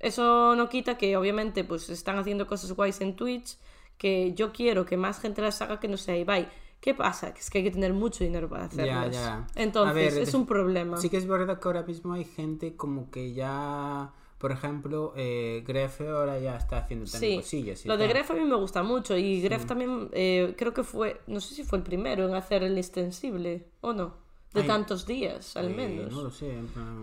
[0.00, 3.56] eso no quita que obviamente pues están haciendo cosas guays en Twitch,
[3.96, 6.48] que yo quiero que más gente las haga que no sea Ibai.
[6.80, 7.34] ¿Qué pasa?
[7.34, 9.12] Que es que hay que tener mucho dinero para hacerlas.
[9.12, 9.46] ya.
[9.56, 10.96] Entonces, A ver, es un problema.
[10.98, 15.64] Sí que es verdad que ahora mismo hay gente como que ya, por ejemplo, eh,
[15.66, 17.84] Grefe ahora ya está haciendo también Sí, cosillas.
[17.84, 18.06] lo de.
[18.06, 21.56] Gref a mí me gusta mucho y Gref también eh, creo que fue, no sé
[21.56, 24.14] si fue el primero en hacer el extensible o no,
[24.54, 26.10] de Ay, tantos días al Eh, menos.
[26.10, 26.54] no lo sé.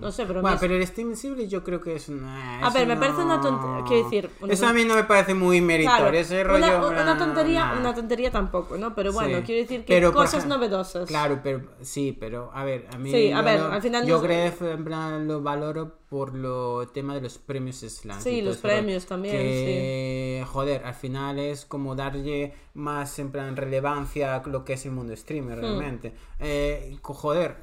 [0.01, 2.60] No sé, pero Bueno, pero el extensible yo creo que es una.
[2.65, 5.03] A ver, me parece una no- tontería, quiero decir, una Eso a mí no me
[5.03, 5.97] parece muy meritorio.
[6.01, 6.88] Claro, ese rollo.
[6.89, 8.95] una, una tontería, una tontería tampoco, ¿no?
[8.95, 9.43] Pero bueno, Sí.
[9.45, 11.08] quiero decir que Pero, cosas ejemplo, novedosas.
[11.08, 13.12] Claro, pero sí, pero a ver, a mí.
[13.12, 16.88] Sí, a ver, lo- al final Yo no- Gref, en plan, lo valoro por lo
[16.93, 18.21] tema de los premios Slam.
[18.21, 24.34] Sí, los premios también, Que, joder, al final es como darle más, en plan, relevancia
[24.36, 25.17] a lo que es el mundo Hmm.
[25.17, 26.13] streamer, realmente.
[26.39, 27.58] Eh, joder.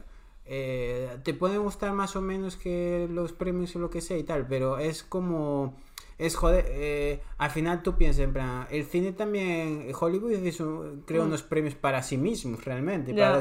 [0.44, 4.24] eh, te pueden gustar más o menos que los premios o lo que sea y
[4.24, 5.74] tal, pero es como
[6.18, 11.22] es joder, eh, al final tú piensas en plan, el cine también, Hollywood hizo, crea
[11.22, 11.26] Mm.
[11.26, 13.40] unos premios para sí mismos realmente, para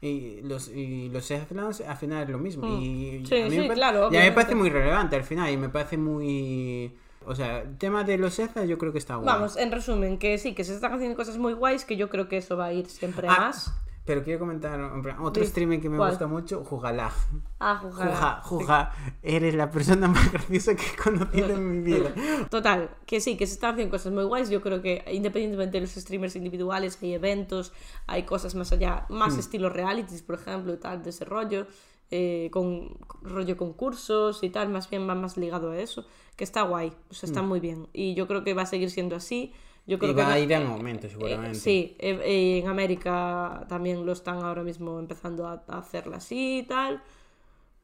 [0.00, 2.82] y los y los al final es lo mismo Mm.
[2.82, 5.24] y Sí, a mí sí, me claro, y a mí me parece muy relevante al
[5.24, 6.92] final y me parece muy
[7.24, 9.26] o sea, el tema de los Headlands yo creo que está guay.
[9.26, 12.28] Vamos, en resumen, que sí, que se están haciendo cosas muy guays, que yo creo
[12.28, 13.72] que eso va a ir siempre Ah, más.
[14.04, 14.80] Pero quiero comentar
[15.20, 16.10] otro Di, streaming que me ¿cuál?
[16.10, 17.12] gusta mucho, Jugalá.
[17.60, 18.08] Ah, jugar.
[18.08, 22.12] Juja, Juja, eres la persona más graciosa que he conocido en mi vida.
[22.50, 24.50] Total, que sí, que se están haciendo cosas muy guays.
[24.50, 27.72] Yo creo que independientemente de los streamers individuales, hay eventos,
[28.08, 29.14] hay cosas más allá, Hmm.
[29.14, 31.68] más estilo realities, por ejemplo, y tal, de ese rollo,
[32.10, 36.04] eh, con rollo concursos y tal, más bien va más ligado a eso,
[36.36, 37.86] que está guay, o sea, está muy bien.
[37.92, 39.52] Y yo creo que va a seguir siendo así.
[39.86, 40.12] Yo creo.
[40.12, 41.50] Y que va a ir en eh, aumento, seguramente.
[41.50, 46.18] eh, sí, eh, eh, en América también lo están ahora mismo empezando a, a hacerla
[46.18, 47.02] así y tal.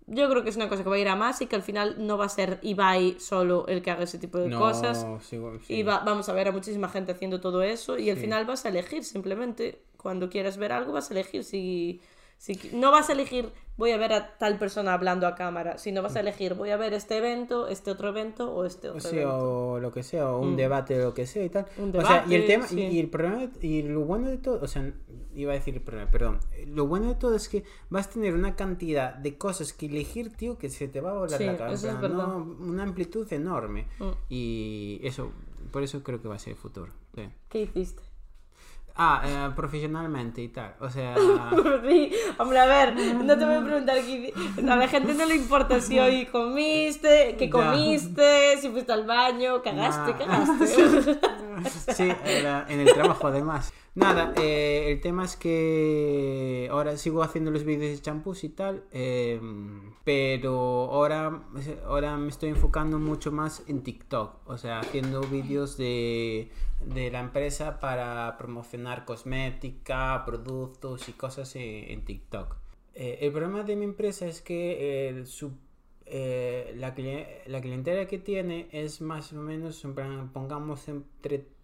[0.07, 1.63] Yo creo que es una cosa que va a ir a más y que al
[1.63, 5.07] final no va a ser Ibai solo el que haga ese tipo de No, cosas.
[5.21, 5.75] sí, sí.
[5.75, 8.23] Y va- vamos a ver a muchísima gente haciendo todo eso y al Sí.
[8.23, 9.83] final vas a elegir simplemente.
[9.99, 12.01] Cuando quieras ver algo vas a elegir si...
[12.39, 16.03] si no vas a elegir voy a ver a tal persona hablando a cámara, sino
[16.03, 19.75] vas a elegir voy a ver este evento, este otro evento o este otro evento.
[19.75, 21.67] o lo que sea, o un debate o lo que sea y tal.
[21.77, 21.83] Mm.
[21.83, 22.81] Un o sea, y el debate, tema, sí.
[22.81, 24.93] y el problema, y lo bueno de todo, o sea,
[25.35, 26.41] iba a decir el problema, perdón.
[26.67, 30.33] Lo bueno de todo es que vas a tener una cantidad de cosas que elegir,
[30.33, 31.93] tío, que se te va a volar Sí, la cabeza.
[31.93, 32.57] es ¿no?
[32.61, 33.87] Una amplitud enorme.
[34.01, 34.11] Mm.
[34.29, 35.31] Y eso,
[35.71, 36.93] por eso creo que va a ser el futuro.
[37.15, 37.29] sí.
[37.49, 38.08] ¿Qué hiciste?
[39.01, 40.75] Ah, eh, profesionalmente y tal.
[40.81, 41.15] O sea,
[41.89, 44.33] Sí, hombre, a ver, no te voy a preguntar aquí.
[44.69, 49.63] A la gente no le importa si hoy comiste, qué comiste, si fuiste al baño,
[49.63, 50.19] cagaste, Nah.
[50.19, 50.67] cagaste.
[51.95, 52.13] sí,
[52.69, 53.73] en el trabajo además.
[53.99, 58.85] Nada, eh, el tema es que ahora sigo haciendo los vídeos de champús y tal,
[58.93, 59.41] eh,
[60.05, 60.53] pero
[60.93, 61.43] ahora,
[61.85, 66.49] ahora me estoy enfocando mucho más en TikTok, o sea, haciendo vídeos de,
[66.87, 72.55] de la empresa para promocionar cosmética, productos y cosas en, TikTok.
[72.95, 75.51] Eh, el problema de mi empresa es que eh, su
[76.07, 76.95] eh, la,
[77.47, 79.85] la clientela que tiene es más o menos,
[80.33, 81.58] pongamos entre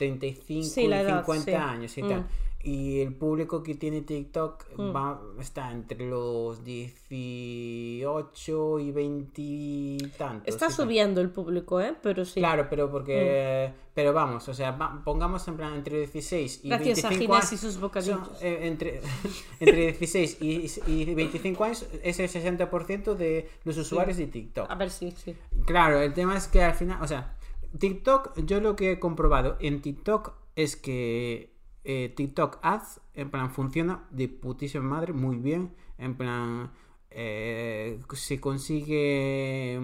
[0.00, 1.54] 35 Sí, la y edad, 50 sí.
[1.54, 2.08] años y Mm.
[2.08, 2.26] tal.
[2.62, 4.94] Y el público que tiene TikTok Mm.
[4.94, 6.62] va, está entre los
[7.10, 10.46] 18 y 20 y tantos.
[10.48, 10.76] Está y tal.
[10.76, 11.94] subiendo el público, ¿eh?
[12.02, 12.40] Pero sí.
[12.40, 13.72] Claro, pero porque.
[13.94, 17.50] Pero vamos, o sea, va- pongamos en plan entre 16 y Gracias a 25 Ginés
[17.50, 17.52] años.
[17.52, 18.42] y sus son, bocadillos.
[18.42, 19.00] eh, entre,
[19.60, 24.70] entre 16 y, y 25 años es el 60% de los usuarios de TikTok.
[24.70, 25.34] A ver, sí, sí.
[25.66, 27.34] Claro, el tema es que al final, o sea,
[27.78, 31.54] TikTok, yo lo que he comprobado en TikTok es que
[31.84, 35.74] eh, TikTok Ads, en plan, funciona de putísima madre, muy bien.
[35.98, 36.72] En plan,
[37.10, 39.78] eh, se consigue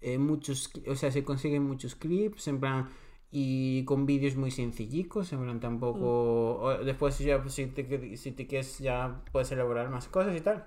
[0.00, 2.88] eh, muchos, o sea, se consiguen muchos clips, en plan,
[3.30, 6.60] y con vídeos muy sencillicos, en plan, tampoco.
[6.60, 10.40] o después, ya, pues, si te, si te quieres, ya puedes elaborar más cosas y
[10.40, 10.66] tal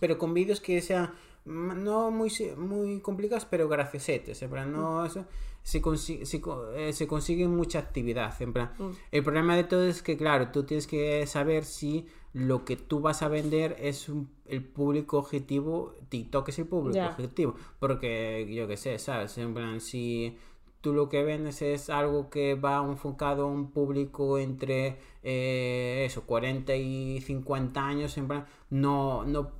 [0.00, 1.12] pero con vídeos que sean
[1.44, 5.24] mm, no muy muy complicados pero graciosetes en plan no eso
[5.64, 5.80] se,
[6.26, 6.42] se,
[6.76, 8.70] eh, se consigue mucha actividad en plan.
[8.78, 8.90] Mm.
[9.10, 13.00] el problema de todo es que claro tú tienes que saber si lo que tú
[13.00, 17.54] vas a vender es un- el público objetivo TikTok es el público objetivo.
[17.80, 20.36] Porque yo qué sé sabes en plan si
[20.82, 26.22] tú lo que vendes es algo que va enfocado a un público entre eh, eso
[26.26, 29.50] 40 y 50 años en plan no no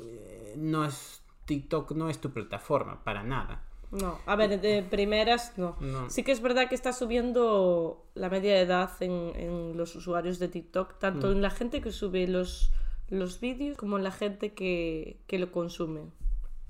[0.00, 5.56] eh, no es TikTok no es tu plataforma para nada No, a ver, de primeras
[5.58, 5.76] no.
[5.80, 6.08] No.
[6.10, 10.38] Sí que es verdad que está subiendo la media de edad en, en los usuarios
[10.38, 11.32] de TikTok, tanto Mm.
[11.32, 12.72] en la gente que sube los,
[13.10, 16.00] los vídeos como en la gente que, que lo consume.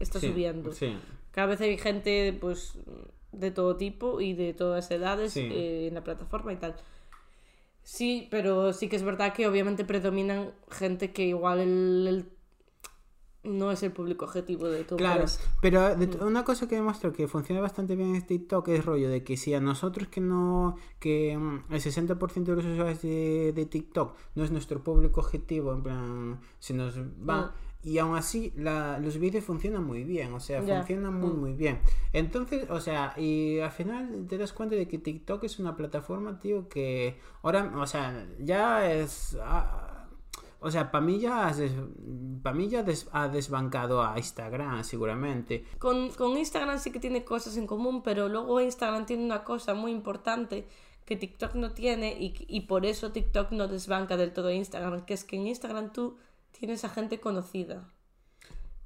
[0.00, 0.72] Está Sí, subiendo.
[0.72, 0.96] sí
[1.30, 2.74] Cada vez hay gente pues
[3.30, 5.48] de todo tipo y de todas edades Sí.
[5.50, 6.74] eh, en la plataforma y tal.
[7.84, 12.26] Sí, pero sí que es verdad que obviamente predominan gente que igual el, el-
[13.44, 15.24] no es el público objetivo de tu Claro,
[15.60, 19.24] pero de una cosa que demuestra que funciona bastante bien en TikTok es rollo de
[19.24, 23.66] que si a nosotros que no, que mm, el 60% de los usuarios de, de
[23.66, 27.52] TikTok no es nuestro público objetivo, en plan, se nos va,
[27.84, 31.40] y aún así la- los vídeos funcionan muy bien, o sea, funcionan muy, Mm.
[31.40, 31.80] muy bien.
[32.12, 36.38] Entonces, o sea, y al final te das cuenta de que TikTok es una plataforma,
[36.38, 39.36] tío, que ahora, o sea, ya es...
[39.42, 39.88] ah,
[40.62, 41.52] o sea, para mí ya,
[42.42, 45.64] pa' mí ya ha desbancado a Instagram, seguramente.
[45.78, 49.74] Con, con Instagram sí que tiene cosas en común, pero luego Instagram tiene una cosa
[49.74, 50.66] muy importante
[51.04, 55.14] que TikTok no tiene y, y por eso TikTok no desbanca del todo Instagram, que
[55.14, 56.16] es que en Instagram tú
[56.52, 57.92] tienes a gente conocida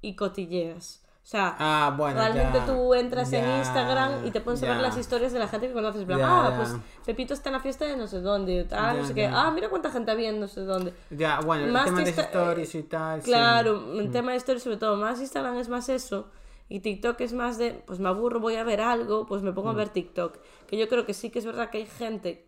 [0.00, 1.05] y cotilleas.
[1.26, 4.76] O sea, Ah, bueno, realmente ya, tú entras en Instagram y te pones a ver
[4.76, 6.02] las historias de la gente que conoces.
[6.02, 9.04] en plan, ah, pues Pepito está en la fiesta de no sé dónde, tal, no
[9.04, 9.26] sé qué.
[9.26, 10.94] Ah, mira cuánta gente había en no sé dónde.
[11.10, 13.22] Ya, bueno, el tema de esta- stories y tal.
[13.22, 13.26] sí.
[13.26, 16.30] Claro, el tema de stories sobre todo, más Instagram es más eso
[16.68, 19.70] y TikTok es más de, pues me aburro, voy a ver algo, pues me pongo
[19.70, 20.38] a ver TikTok.
[20.68, 22.46] Que yo creo que sí que es verdad que hay gente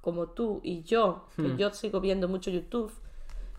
[0.00, 2.90] como tú y yo, que yo sigo viendo mucho YouTube,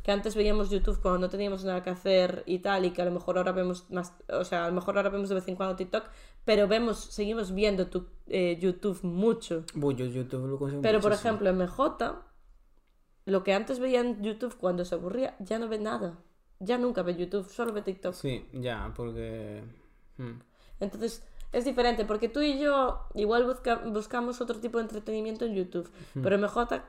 [0.03, 3.05] que antes veíamos YouTube cuando no teníamos nada que hacer y tal, y que a
[3.05, 5.55] lo mejor ahora vemos más, o sea, a lo mejor ahora vemos de vez en
[5.55, 6.05] cuando TikTok,
[6.45, 9.63] pero vemos, seguimos viendo tu, eh, YouTube mucho.
[9.75, 12.23] Uy, yo YouTube lo consumo Pero por ejemplo, en MJ,
[13.25, 16.17] lo que antes veía en YouTube cuando se aburría, ya no ve nada.
[16.59, 18.13] Ya nunca ve YouTube, solo ve TikTok.
[18.13, 19.63] Sí, ya, porque.
[20.17, 20.39] hmm.
[20.79, 25.55] Entonces, es diferente, porque tú y yo igual busca- buscamos otro tipo de entretenimiento en
[25.55, 25.89] YouTube.
[26.21, 26.81] Pero MJ,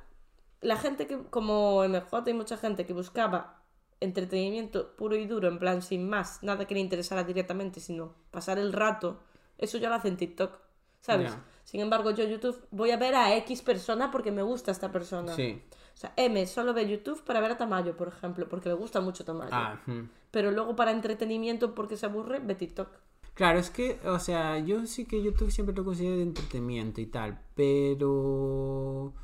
[0.62, 3.62] la gente que, como MJ, hay mucha gente que buscaba
[4.00, 8.58] entretenimiento puro y duro, en plan sin más, nada que le interesara directamente, sino pasar
[8.58, 9.20] el rato,
[9.58, 10.58] eso ya lo hace en TikTok,
[11.00, 11.32] ¿sabes?
[11.64, 15.34] Sin embargo, yo YouTube voy a ver a X persona porque me gusta esta persona.
[15.34, 15.62] Sí.
[15.94, 19.00] O sea, M solo ve YouTube para ver a Tamayo, por ejemplo, porque le gusta
[19.00, 19.50] mucho Tamayo.
[19.52, 20.08] Ah, hmm.
[20.30, 22.88] Pero luego para entretenimiento, porque se aburre, ve TikTok.
[23.34, 27.06] Claro, es que, o sea, yo sí que YouTube siempre lo considero de entretenimiento y
[27.06, 29.14] tal, pero...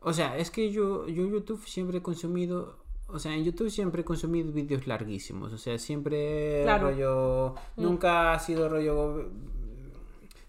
[0.00, 2.76] O sea, es que yo, yo YouTube siempre he consumido...
[3.08, 6.90] O sea, en YouTube siempre he consumido vídeos larguísimos, o sea, siempre Claro.
[6.90, 7.54] rollo...
[7.76, 9.30] Nunca ha sido rollo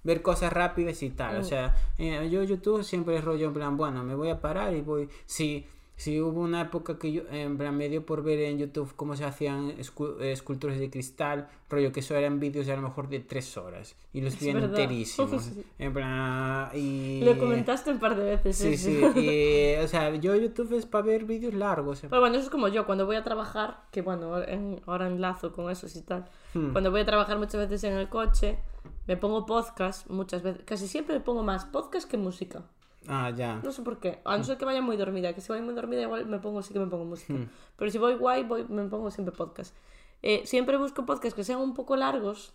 [0.03, 1.37] ver cosas rápidas y tal.
[1.37, 4.73] O sea, eh, yo YouTube siempre es rollo en plan, bueno, me voy a parar
[4.75, 5.09] y voy...
[5.25, 5.65] Si,
[5.99, 9.17] si hubo una época que yo, en plan, me dio por ver en YouTube cómo
[9.17, 13.09] se hacían escu- esculturas de cristal, rollo que eso eran vídeos de a lo mejor
[13.09, 13.97] de tres horas.
[14.13, 15.43] Y los vi enterísimos.
[15.53, 15.61] Sí.
[15.77, 17.21] En plan, y...
[17.25, 18.55] Lo comentaste un par de veces.
[18.57, 19.13] Sí, eso.
[19.13, 19.19] sí.
[19.19, 21.99] Y, o sea, yo YouTube es para ver vídeos largos.
[21.99, 25.51] Pero bueno, eso es como yo, cuando voy a trabajar, que bueno, en- ahora enlazo
[25.51, 26.25] con eso y tal.
[26.53, 26.71] Hmm.
[26.71, 28.57] Cuando voy a trabajar muchas veces en el coche,
[29.05, 32.63] me pongo podcast, muchas veces, casi siempre me pongo más podcast que música.
[33.07, 33.61] Ah, ya.
[33.63, 35.73] No sé por qué, a no ser que vaya muy dormida, que si voy muy
[35.73, 37.33] dormida igual me pongo, sí que me pongo música.
[37.33, 37.49] Hmm.
[37.77, 39.75] Pero si voy guay, voy, me pongo siempre podcast.
[40.21, 42.53] Eh, siempre busco podcasts que sean un poco largos,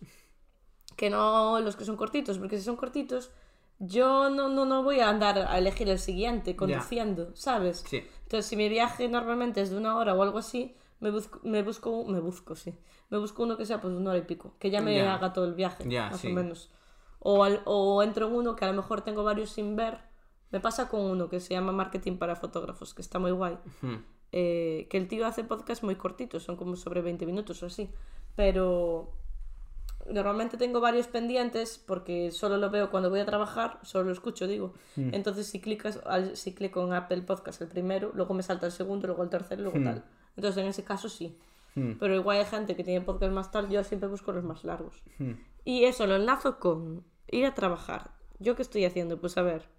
[0.96, 3.30] que no los que son cortitos, porque si son cortitos,
[3.78, 7.82] yo no, no, no voy a andar a elegir el siguiente conduciendo, ¿sabes?
[7.88, 8.02] Sí.
[8.24, 11.62] Entonces, si mi viaje normalmente es de una hora o algo así, me busco, me
[11.62, 12.74] busco, me busco, sí.
[13.10, 15.14] Me busco uno que sea pues una hora y pico, que ya me Ya.
[15.14, 16.30] haga todo el viaje, Ya, más sí.
[16.30, 16.70] o menos.
[17.18, 19.98] O, al- o entro en uno que a lo mejor tengo varios sin ver.
[20.54, 23.58] Me pasa con uno que se llama Marketing para Fotógrafos, que está muy guay.
[23.82, 23.96] Hmm.
[24.30, 27.90] Eh, que el tío hace podcasts muy cortitos, son como sobre 20 minutos o así.
[28.36, 29.10] Pero
[30.08, 34.46] normalmente tengo varios pendientes porque solo lo veo cuando voy a trabajar, solo lo escucho,
[34.46, 34.74] digo.
[34.96, 38.72] Entonces si clicas, al- si clico en Apple Podcast el primero, luego me salta el
[38.72, 40.04] segundo, luego el tercero, luego tal.
[40.36, 41.36] Entonces en ese caso sí.
[41.74, 41.94] Hmm.
[41.98, 45.02] Pero igual hay gente que tiene podcast más tal, yo siempre busco los más largos.
[45.18, 45.32] Hmm.
[45.64, 48.12] Y eso lo enlazo con ir a trabajar.
[48.38, 49.20] ¿Yo qué estoy haciendo?
[49.20, 49.73] Pues a ver,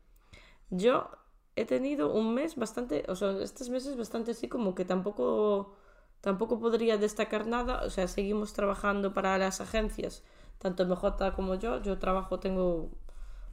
[0.70, 1.10] yo
[1.56, 5.76] he tenido un mes bastante, o sea, estos meses bastante así como que tampoco,
[6.22, 7.84] tampoco podría destacar nada.
[7.86, 10.24] O sea, seguimos trabajando para las agencias,
[10.60, 11.82] tanto MJ como yo.
[11.82, 12.92] Yo trabajo, tengo,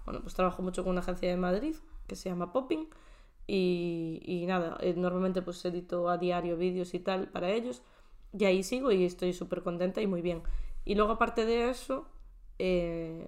[0.04, 2.88] bueno, pues trabajo mucho con una agencia de Madrid que se llama Popping.
[3.46, 7.82] Y, y nada, eh, normalmente pues edito a diario vídeos y tal para ellos.
[8.32, 10.42] Y ahí sigo y estoy súper contenta y muy bien.
[10.84, 12.06] Y luego aparte de eso,
[12.58, 13.26] eh,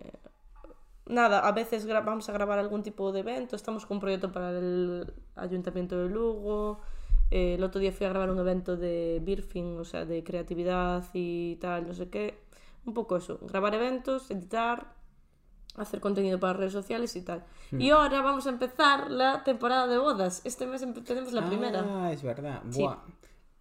[1.06, 4.50] nada, a veces vamos a grabar algún tipo de evento, estamos con un proyecto para
[4.50, 6.80] el Ayuntamiento de Lugo,
[7.30, 11.04] eh, el otro día fui a grabar un evento de Birfing, o sea, de creatividad
[11.12, 12.38] y tal, no sé qué,
[12.84, 14.92] un poco eso, grabar eventos, editar,
[15.76, 17.44] hacer contenido para redes sociales y tal.
[17.72, 22.12] Y ahora vamos a empezar la temporada de bodas, este mes tenemos la primera, Ah,
[22.12, 22.62] es verdad.
[22.70, 22.82] Sí.
[22.82, 22.98] Buah.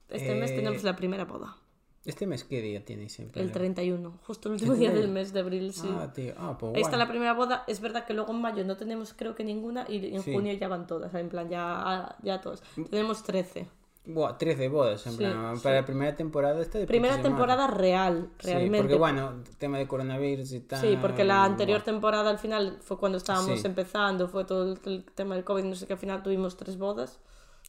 [0.09, 1.55] este mes eh, tenemos la primera boda,
[2.05, 3.41] ¿Este mes qué día tenéis siempre?
[3.41, 5.87] el 31, justo el último día del mes de abril, sí.
[5.89, 6.33] Ah, tío.
[6.37, 7.63] Ah, pues Ahí está la primera boda.
[7.67, 10.33] Es verdad que luego en mayo no tenemos creo que ninguna y en Sí.
[10.33, 11.13] junio ya van todas.
[11.15, 12.61] En plan, ya, ya todas.
[12.89, 13.67] Tenemos 13.
[14.05, 15.55] Buah, 13 bodas, en Sí, plan.
[15.55, 15.63] sí.
[15.63, 18.79] Para la primera temporada está de Primera temporada real, Sí, realmente.
[18.79, 20.81] porque bueno, tema de coronavirus y tal.
[20.81, 21.85] Sí, porque la anterior buah.
[21.85, 25.75] temporada al final fue cuando estábamos empezando, fue todo el, el tema del COVID, no
[25.75, 27.21] sé qué, al final tuvimos tres bodas,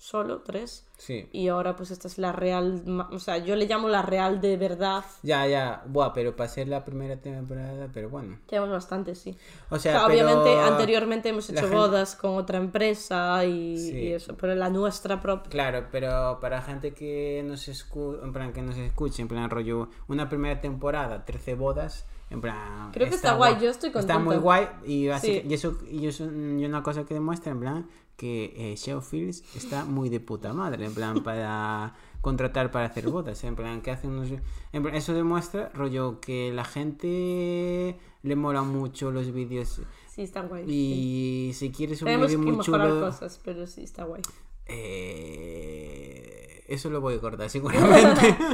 [0.05, 0.87] solo tres.
[0.99, 1.29] Sí.
[1.33, 4.57] Y ahora pues esta es la real, o sea, yo le llamo la real de
[4.59, 5.03] verdad.
[5.23, 5.83] Ya, ya.
[5.87, 8.39] Buah, pero para ser la primera temporada, pero bueno.
[8.51, 9.37] Llevamos bastante, sí.
[9.71, 13.79] O O sea, sea, pero- obviamente anteriormente hemos hecho gente- bodas con otra empresa y,
[13.79, 13.93] Sí.
[13.99, 15.51] y eso, pero la nuestra propia.
[15.51, 19.89] Claro, pero para gente que nos escu en plan que nos escuche, en plan rollo,
[20.09, 24.19] una primera temporada, 13 bodas, en plan Creo que está guay, yo estoy Está contenta.
[24.19, 25.47] muy guay y, así Sí.
[25.49, 29.85] y eso y eso y una cosa que demuestra en plan que eh, Fields está
[29.85, 34.07] muy de puta madre, en plan para contratar para hacer bodas, en plan que hace
[34.09, 34.29] unos
[34.73, 40.43] en plan, eso demuestra rollo que la gente le mola mucho los vídeos Sí, está
[40.43, 40.65] guay.
[40.65, 41.49] sí.
[41.49, 44.23] y si quieres un vídeo muy chulo cosas, pero sí, está guay.
[44.67, 48.37] eh, eso lo voy a cortar seguramente.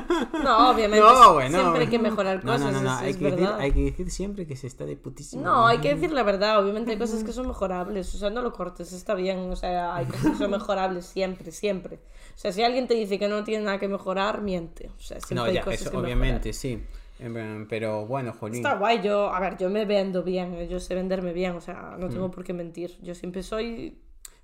[0.44, 1.04] No, obviamente.
[1.04, 1.58] No, bueno.
[1.58, 3.80] Siempre hay que mejorar cosas, no, no, no, es, Hay, es que decir, hay que
[3.84, 5.42] decir siempre que se está de putísima.
[5.42, 6.58] No, hay que decir la verdad.
[6.62, 8.14] Obviamente hay cosas que son mejorables.
[8.14, 9.38] O sea, no lo cortes, está bien.
[9.50, 11.96] O sea, hay cosas que son mejorables siempre, siempre.
[11.96, 14.90] O sea, si alguien te dice que no tiene nada que mejorar, miente.
[14.96, 16.82] O sea, siempre No, hay ya, cosas eso que obviamente, sí.
[17.18, 18.56] En plan, Pero bueno, jolín.
[18.64, 21.60] Está guay, yo, a ver, yo me vendo bien, eh, yo sé venderme bien, o
[21.60, 22.10] sea, no Mm.
[22.10, 22.96] tengo por qué mentir.
[23.02, 23.98] Yo siempre soy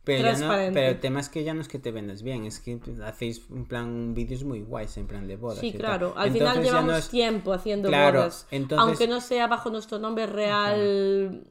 [0.07, 2.45] Pero, ya no- pero el tema es que ya no es que te vendas bien,
[2.47, 5.59] es que hacéis en plan vídeos muy guays, en plan de bodas.
[5.59, 5.81] Sí, y tal.
[5.81, 6.15] claro.
[6.17, 8.47] Al final Entonces ya llevamos no es- tiempo haciendo Claro, bodas.
[8.53, 11.45] entonces- Aunque no sea bajo nuestro nombre real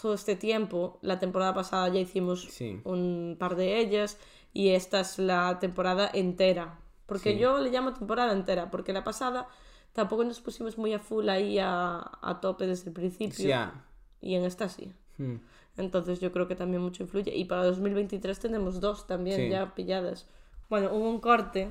[0.00, 0.98] todo este tiempo.
[1.02, 2.80] La temporada pasada ya hicimos Sí.
[2.84, 4.18] un par de ellas
[4.52, 6.78] y esta es la temporada entera.
[7.06, 7.38] Porque Sí.
[7.38, 9.46] yo le llamo temporada entera, porque la pasada
[9.92, 13.46] tampoco nos pusimos muy a full ahí a, a tope desde el principio.
[13.46, 13.84] Ya.
[14.22, 14.90] Y en esta sí.
[15.18, 15.34] Mm.
[15.76, 17.34] Entonces yo creo que también mucho influye.
[17.34, 19.48] Y para 2023 tenemos dos también Sí.
[19.48, 20.28] ya pilladas.
[20.70, 21.68] Bueno, hubo un corte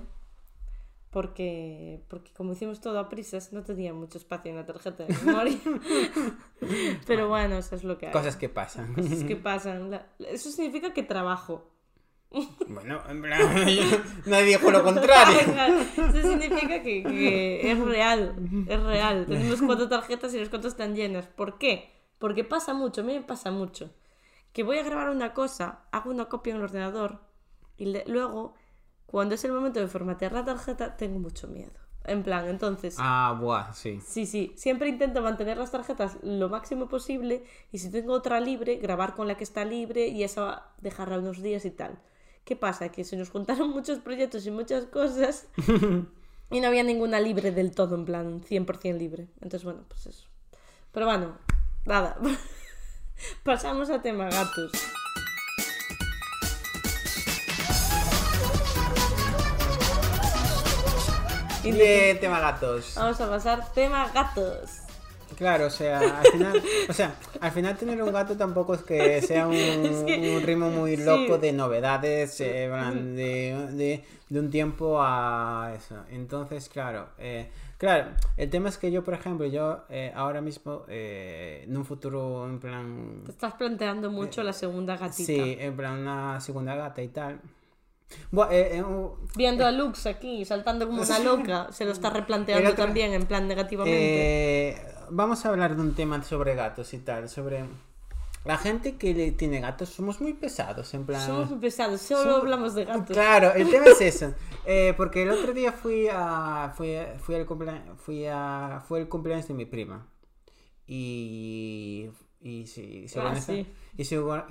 [1.09, 5.15] porque, porque como hicimos todo a prisas no tenía mucho espacio en la tarjeta de
[5.23, 5.57] memoria.
[7.07, 8.11] Pero bueno, eso es lo que hay.
[8.11, 8.93] Cosas que pasan.
[8.93, 9.91] Cosas que pasan.
[9.91, 11.69] La- Eso significa que trabajo.
[12.67, 13.41] bueno, en plan,
[14.25, 15.37] nadie dijo lo contrario.
[15.39, 18.35] Eso significa que, que es real,
[18.67, 19.25] es real.
[19.27, 21.27] Tenemos cuatro tarjetas y las cuatro están llenas.
[21.27, 21.92] ¿Por qué?
[22.23, 23.91] Porque pasa mucho, a mí me pasa mucho.
[24.53, 27.19] Que voy a grabar una cosa, hago una copia en el ordenador
[27.75, 28.53] y le- luego,
[29.07, 31.73] cuando es el momento de formatear la tarjeta, tengo mucho miedo.
[32.05, 33.99] En plan, entonces, Ah, buah, sí.
[33.99, 38.77] sí, sí, siempre intento mantener las tarjetas lo máximo posible y si tengo otra libre,
[38.77, 41.99] grabar con la que está libre y esa dejarla unos días y tal.
[42.45, 42.87] ¿Qué pasa?
[42.87, 45.49] Que se nos juntaron muchos proyectos y muchas cosas
[46.51, 49.27] y no había ninguna libre del todo, en plan 100% libre.
[49.41, 50.29] Entonces, bueno, pues eso.
[50.93, 51.37] Pero bueno,
[51.85, 52.17] nada.
[53.43, 54.71] Pasamos a tema gatos.
[61.63, 62.93] de tema gatos.
[62.95, 64.79] Vamos a pasar tema gatos.
[65.37, 69.21] Claro, o sea, al final, o sea, al final tener un gato tampoco es que
[69.21, 69.53] sea un,
[70.05, 71.03] que- un ritmo muy sí.
[71.03, 75.95] loco de novedades eh, de, de, de un tiempo a eso.
[76.11, 77.49] Entonces, claro, eh,
[77.83, 81.83] claro, el tema es que yo, por ejemplo, yo eh, ahora mismo, eh, en un
[81.83, 85.25] futuro, en plan, Te estás planteando mucho la segunda gatita.
[85.25, 87.41] sí, en plan una segunda gata y tal.
[88.31, 88.83] Bueno, eh, eh,
[89.35, 93.25] Viendo a Lux aquí saltando como una loca, se lo está replanteando otro- también en
[93.25, 94.69] plan negativamente.
[94.69, 97.65] Eh, vamos a hablar de un tema sobre gatos y tal, sobre
[98.45, 101.25] la gente que le tiene gatos, somos muy pesados, en plan...
[101.25, 103.15] Somos muy pesados, solo Somos- hablamos de gatos.
[103.15, 104.33] Claro, el tema es eso.
[104.65, 109.07] Eh, porque el otro día fui a fui, fui al cumplea- fui a fue el
[109.09, 110.07] cumpleaños de mi prima.
[110.87, 112.09] Y
[112.41, 113.65] y se, se Ah, organizó, sí.
[113.97, 114.03] y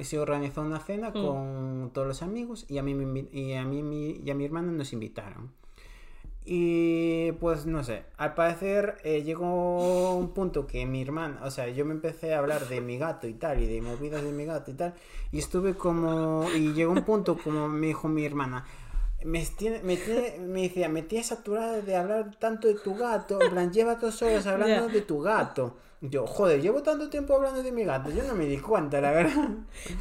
[0.05, 1.13] se, organizó una cena Mm.
[1.13, 2.93] con todos los amigos y a mí
[3.33, 5.53] y a mí y a mi hermano nos invitaron.
[6.45, 11.69] Y pues no sé, al parecer eh, llegó un punto que mi hermana, o sea,
[11.69, 14.45] yo me empecé a hablar de mi gato y tal, y de movidas de mi
[14.45, 14.95] gato y tal,
[15.31, 18.65] y estuve como, y llegó un punto como me dijo mi hermana,
[19.25, 23.41] me, tiene, me, tiene- me decía, me tienes saturada de hablar tanto de tu gato,
[23.43, 25.77] en plan, lleva dos horas hablando de tu gato.
[26.01, 29.13] Yo, joder, llevo tanto tiempo hablando de mi gato, yo no me di cuenta, la
[29.13, 29.49] verdad.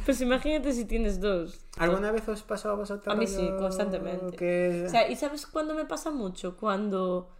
[0.04, 1.60] Pues imagínate si tienes dos.
[1.78, 3.14] ¿Alguna vez os pasó a vosotros?
[3.14, 4.36] A mí sí, constantemente.
[4.36, 4.84] Que...
[4.86, 6.56] O sea, ¿y sabes cuándo me pasa mucho?
[6.56, 7.30] Cuando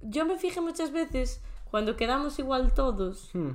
[0.00, 1.40] yo me fijé muchas veces
[1.70, 3.52] cuando quedamos igual todos Hmm.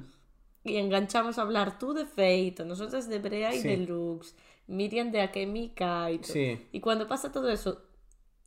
[0.63, 3.67] y enganchamos a hablar tú de Fate, nosotras de Brea y Sí.
[3.69, 4.35] de Lux,
[4.67, 6.33] Miriam de Akemika y todo.
[6.33, 6.67] Sí.
[6.71, 7.81] Y cuando pasa todo eso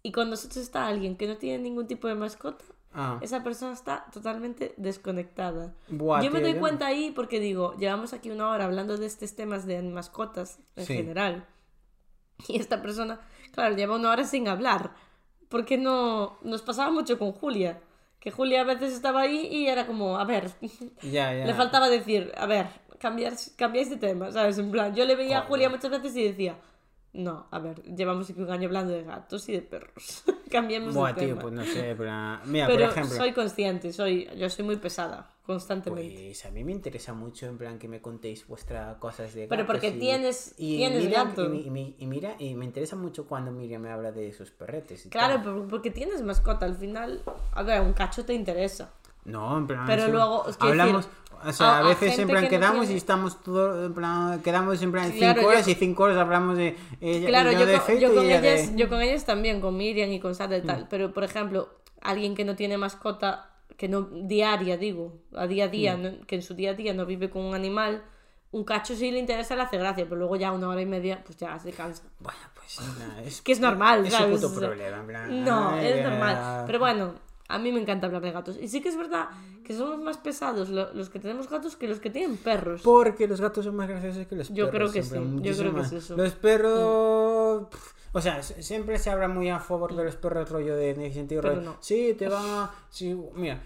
[0.03, 3.19] y con nosotros está alguien que no tiene ningún tipo de mascota, Ah.
[3.23, 5.75] esa persona está totalmente desconectada.
[5.89, 9.37] Buah, yo me doy cuenta ahí porque digo, llevamos aquí una hora hablando de estos
[9.37, 10.95] temas de mascotas en Sí.
[10.97, 11.47] general.
[12.49, 13.21] Y esta persona,
[13.53, 14.93] claro, lleva una hora sin hablar.
[15.49, 17.81] Porque no nos pasaba mucho con Julia.
[18.19, 20.51] Que Julia a veces estaba ahí y era como, a ver,
[21.03, 21.45] Ya, ya.
[21.47, 22.67] le faltaba decir, a ver,
[23.01, 24.59] cambiar, cambiáis de tema, ¿sabes?
[24.59, 25.43] En plan, yo le veía a.
[25.43, 26.57] Julia muchas veces y decía,
[27.13, 30.23] no, a ver, llevamos aquí un año hablando de gatos y de perros.
[30.51, 31.41] Cambiemos Buah, de tío, tema.
[31.43, 32.13] pues no sé, pero...
[32.47, 33.17] Mira, Pero por ejemplo...
[33.17, 36.25] soy consciente, soy, yo soy muy pesada, constantemente.
[36.27, 39.63] Pues a mí me interesa mucho en plan que me contéis vuestras cosas de Pero
[39.63, 41.53] gatos porque y- tienes- tienes mira, gato.
[41.55, 45.07] Y, y y mira, y me interesa mucho cuando Miriam me habla de sus perretes
[45.07, 45.45] y Claro, tal.
[45.45, 47.23] pero porque tienes mascota, al final,
[47.53, 48.93] a ver, un cacho te interesa.
[49.25, 49.85] No, en plan...
[49.87, 51.07] Pero luego, es Hablamos...
[51.07, 54.41] decir, o sea, a- veces en plan que no quedamos y estamos todo en plan...
[54.43, 56.77] Quedamos en plan Claro, 5 yo horas y 5 horas hablamos de...
[57.01, 59.61] Ella, Claro, yo, de con, yo y con ella de- ellas, yo con ellas también,
[59.61, 60.87] con Miriam y con Sara y tal.
[60.91, 61.69] Pero, por ejemplo,
[62.03, 66.03] alguien que no tiene mascota, que no diaria, digo, a día a día, Mm.
[66.03, 68.03] no- que en su día a día no vive con un animal,
[68.53, 71.23] un cacho sí le interesa, le hace gracia, pero luego ya una hora y media,
[71.25, 72.03] pues ya se cansa.
[72.19, 73.41] Bueno, pues nada, es...
[73.43, 74.41] Que es normal, Es ¿sabes?
[74.41, 75.45] puto problema, en plan...
[75.45, 76.65] No, ay, es normal.
[76.67, 77.15] Pero bueno,
[77.51, 78.59] a mí me encanta hablar de gatos.
[78.61, 79.29] Y sí que es verdad
[79.65, 82.83] que somos más pesados lo- los que tenemos gatos que los que tienen perros.
[82.83, 84.57] Porque los gatos son más graciosos que los perros.
[84.57, 86.17] Yo creo que sí, yo creo que es eso.
[86.17, 87.69] Los perros.
[87.71, 91.01] pf, O sea, siempre se habla muy a favor de los perros, rollo de en
[91.03, 91.43] el sentido.
[91.43, 91.77] Pero rollo, no.
[91.81, 92.71] Sí, te van a.
[92.91, 93.61] sí, mira,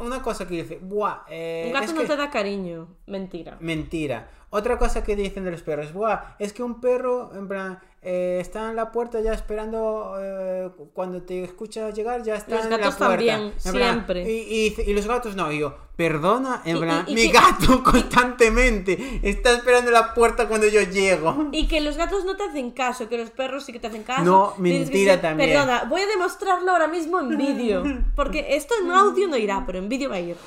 [0.00, 0.80] una cosa que dice.
[0.82, 2.88] Buah, eh, Un gato es no que- te da cariño.
[3.06, 3.56] Mentira.
[3.60, 4.28] Mentira.
[4.56, 8.38] Otra cosa que dicen de los perros, buah, es que un perro, en plan, eh,
[8.40, 12.70] está en la puerta ya esperando, eh, cuando te escucha llegar, ya está Los en
[12.70, 12.98] la puerta.
[13.08, 14.30] también, En plan, siempre.
[14.30, 19.20] y, y y los gatos no, y yo, perdona, en plan, mi que- gato constantemente
[19.22, 21.48] está esperando en la puerta cuando yo llego.
[21.50, 24.02] Y que los gatos no te hacen caso, que los perros sí que te hacen
[24.04, 24.22] caso.
[24.24, 25.50] No, mentira ser- también.
[25.50, 27.82] Perdona, voy a demostrarlo ahora mismo en vídeo.
[28.14, 30.36] Porque esto en audio no irá, pero en vídeo va a ir.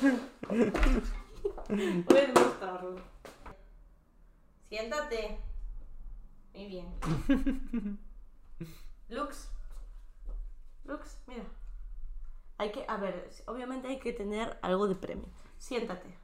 [1.68, 3.07] Voy a demostrarlo.
[4.68, 5.38] Siéntate.
[6.54, 6.86] Muy bien.
[9.08, 9.50] Lux.
[10.84, 11.44] Lux, mira.
[12.58, 15.28] Hay que, a ver, obviamente hay que tener algo de premio.
[15.56, 16.14] Siéntate.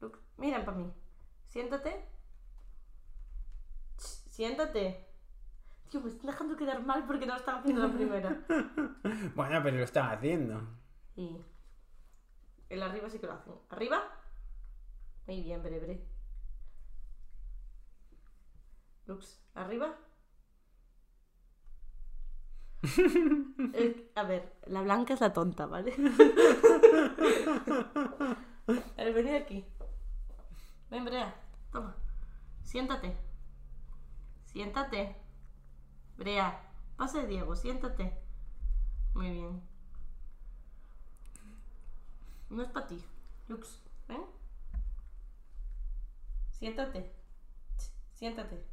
[0.00, 0.92] Lux, mira para mí.
[1.48, 2.08] Siéntate.
[3.96, 5.06] Siéntate.
[5.90, 8.44] Tío, me están dejando quedar mal porque no estaba haciendo la primera.
[9.34, 10.60] Bueno, pero lo están haciendo.
[11.16, 11.36] Y
[12.70, 13.52] el arriba sí que lo hacen.
[13.68, 14.02] ¿Arriba?
[15.26, 16.11] Muy bien, breve.
[19.06, 19.96] Lux, ¿arriba?
[23.74, 25.94] Eh, a ver, la blanca es la tonta, ¿vale?
[28.66, 29.64] A ver, aquí.
[30.90, 31.34] Ven, Brea,
[31.70, 31.94] toma.
[32.64, 33.16] Siéntate.
[34.46, 35.16] Siéntate.
[36.16, 36.60] Brea,
[36.96, 38.12] pasa de Diego, siéntate.
[39.14, 39.62] Muy bien.
[42.50, 43.02] No es para ti.
[43.48, 44.22] Lux, ven.
[46.50, 47.12] Siéntate.
[48.14, 48.71] Siéntate.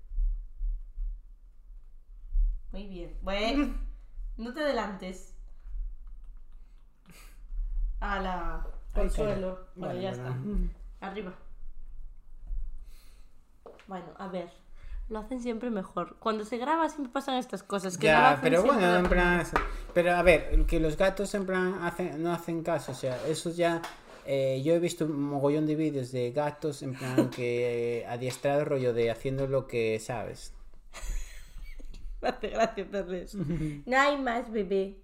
[2.72, 3.16] Muy bien.
[3.22, 3.76] Bueno,
[4.38, 5.34] no te adelantes.
[8.00, 8.66] A la...
[8.94, 9.68] Al suelo.
[9.76, 10.36] Bueno, Vale, ya está.
[11.02, 11.34] Arriba.
[13.88, 14.50] Bueno, a ver.
[15.10, 16.16] Lo hacen siempre mejor.
[16.20, 17.98] Cuando se graba siempre pasan estas cosas.
[17.98, 19.44] Que Ya, pero bueno, en plan.
[19.94, 23.50] Pero a ver, que los gatos en plan hacen, no hacen caso, o sea, eso
[23.52, 23.82] ya.
[24.26, 28.94] eh, yo he visto un mogollón de vídeos de gatos en plan que adiestrado rollo
[28.94, 30.54] de haciendo lo que sabes.
[32.22, 32.86] Me hace gracia.
[33.86, 34.98] No hay más, bebé.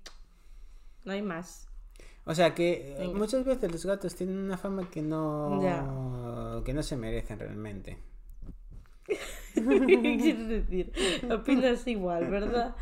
[1.03, 1.67] No hay más.
[2.25, 3.17] O sea que eh, Venga.
[3.19, 6.63] muchas veces los gatos tienen una fama que no Ya.
[6.63, 7.99] que no se merecen realmente.
[9.53, 10.91] ¿Qué quieres decir?
[11.31, 12.75] Opinas igual, ¿verdad?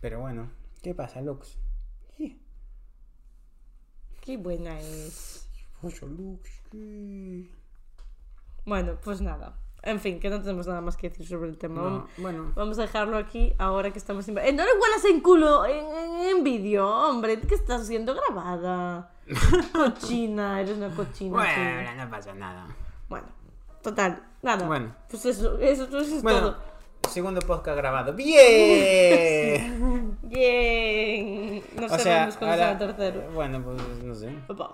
[0.00, 0.50] Pero bueno,
[0.82, 1.56] ¿qué pasa, Lux?
[4.20, 5.48] Qué buena es.
[5.82, 6.50] Lux.
[8.66, 9.56] Bueno, pues nada.
[9.82, 11.80] En fin, que no tenemos nada más que decir sobre el tema.
[11.80, 14.36] No, bueno, Vamos a dejarlo aquí ahora que estamos en...
[14.38, 17.40] ¡Eh, no le huelas en culo en, en, en vídeo, hombre!
[17.40, 19.10] ¿Qué estás siendo grabada?
[19.72, 21.32] Cochina, eres una cochina.
[21.32, 22.66] bueno, no pasa nada.
[23.08, 23.26] Bueno,
[23.82, 24.66] total, nada.
[24.66, 24.94] Bueno.
[25.08, 26.56] Pues eso, eso, eso es Bueno, todo.
[27.08, 28.12] segundo podcast grabado.
[28.14, 30.18] ¡Bien!
[30.22, 31.62] Bien.
[31.76, 33.30] No o sabemos sea, cuándo será ahora, el tercero.
[33.32, 34.34] bueno, pues no sé.
[34.48, 34.72] Opa.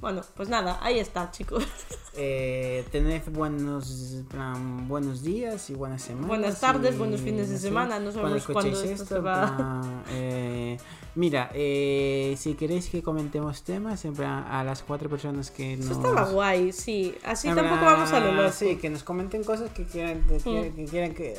[0.00, 1.64] Bueno, pues nada, ahí está, chicos.
[2.18, 6.28] Eh, tened buenos, plan, buenos días y buenas semanas.
[6.28, 9.54] Buenas tardes, y, buenos fines de semana, no sabemos cuándo esto se en va.
[9.54, 10.78] plan, eh,
[11.14, 15.90] mira, eh, si queréis que comentemos temas, en plan, a las cuatro personas que nos...
[15.90, 17.14] Eso estaba guay, sí.
[17.22, 18.50] Así tampoco vamos a lo loco.
[18.50, 21.36] Sí, que nos comenten cosas que quieran que, quieran- que, quieran que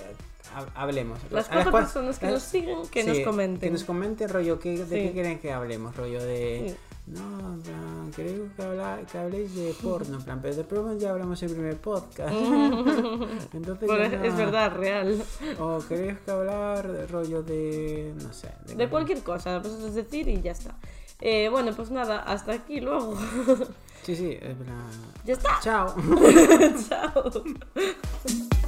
[0.54, 1.18] ha- hablemos.
[1.32, 3.60] Las cuatro personas que las- nos siguen, que sí, nos comenten.
[3.62, 5.08] Que nos comenten, rollo, que, de Sí.
[5.08, 6.66] qué quieren que hablemos, rollo de...
[6.70, 6.76] Sí.
[7.08, 10.94] No, en plan, creo que, habla- que habléis de porno, en plan, pero de porno
[10.98, 12.34] ya hablamos en el primer podcast.
[13.54, 15.24] Entonces Bueno, ya es verdad, real.
[15.60, 18.14] O queréis que hablar de rollo de...
[18.22, 18.50] no sé.
[18.76, 20.76] De cualquier cosa, pues es decir y ya está.
[21.22, 23.16] Eh, bueno, pues nada, hasta aquí luego.
[24.04, 24.84] Sí, sí, es plan...
[25.26, 25.60] ya está.
[25.62, 25.96] Chao.
[26.90, 27.32] Chao.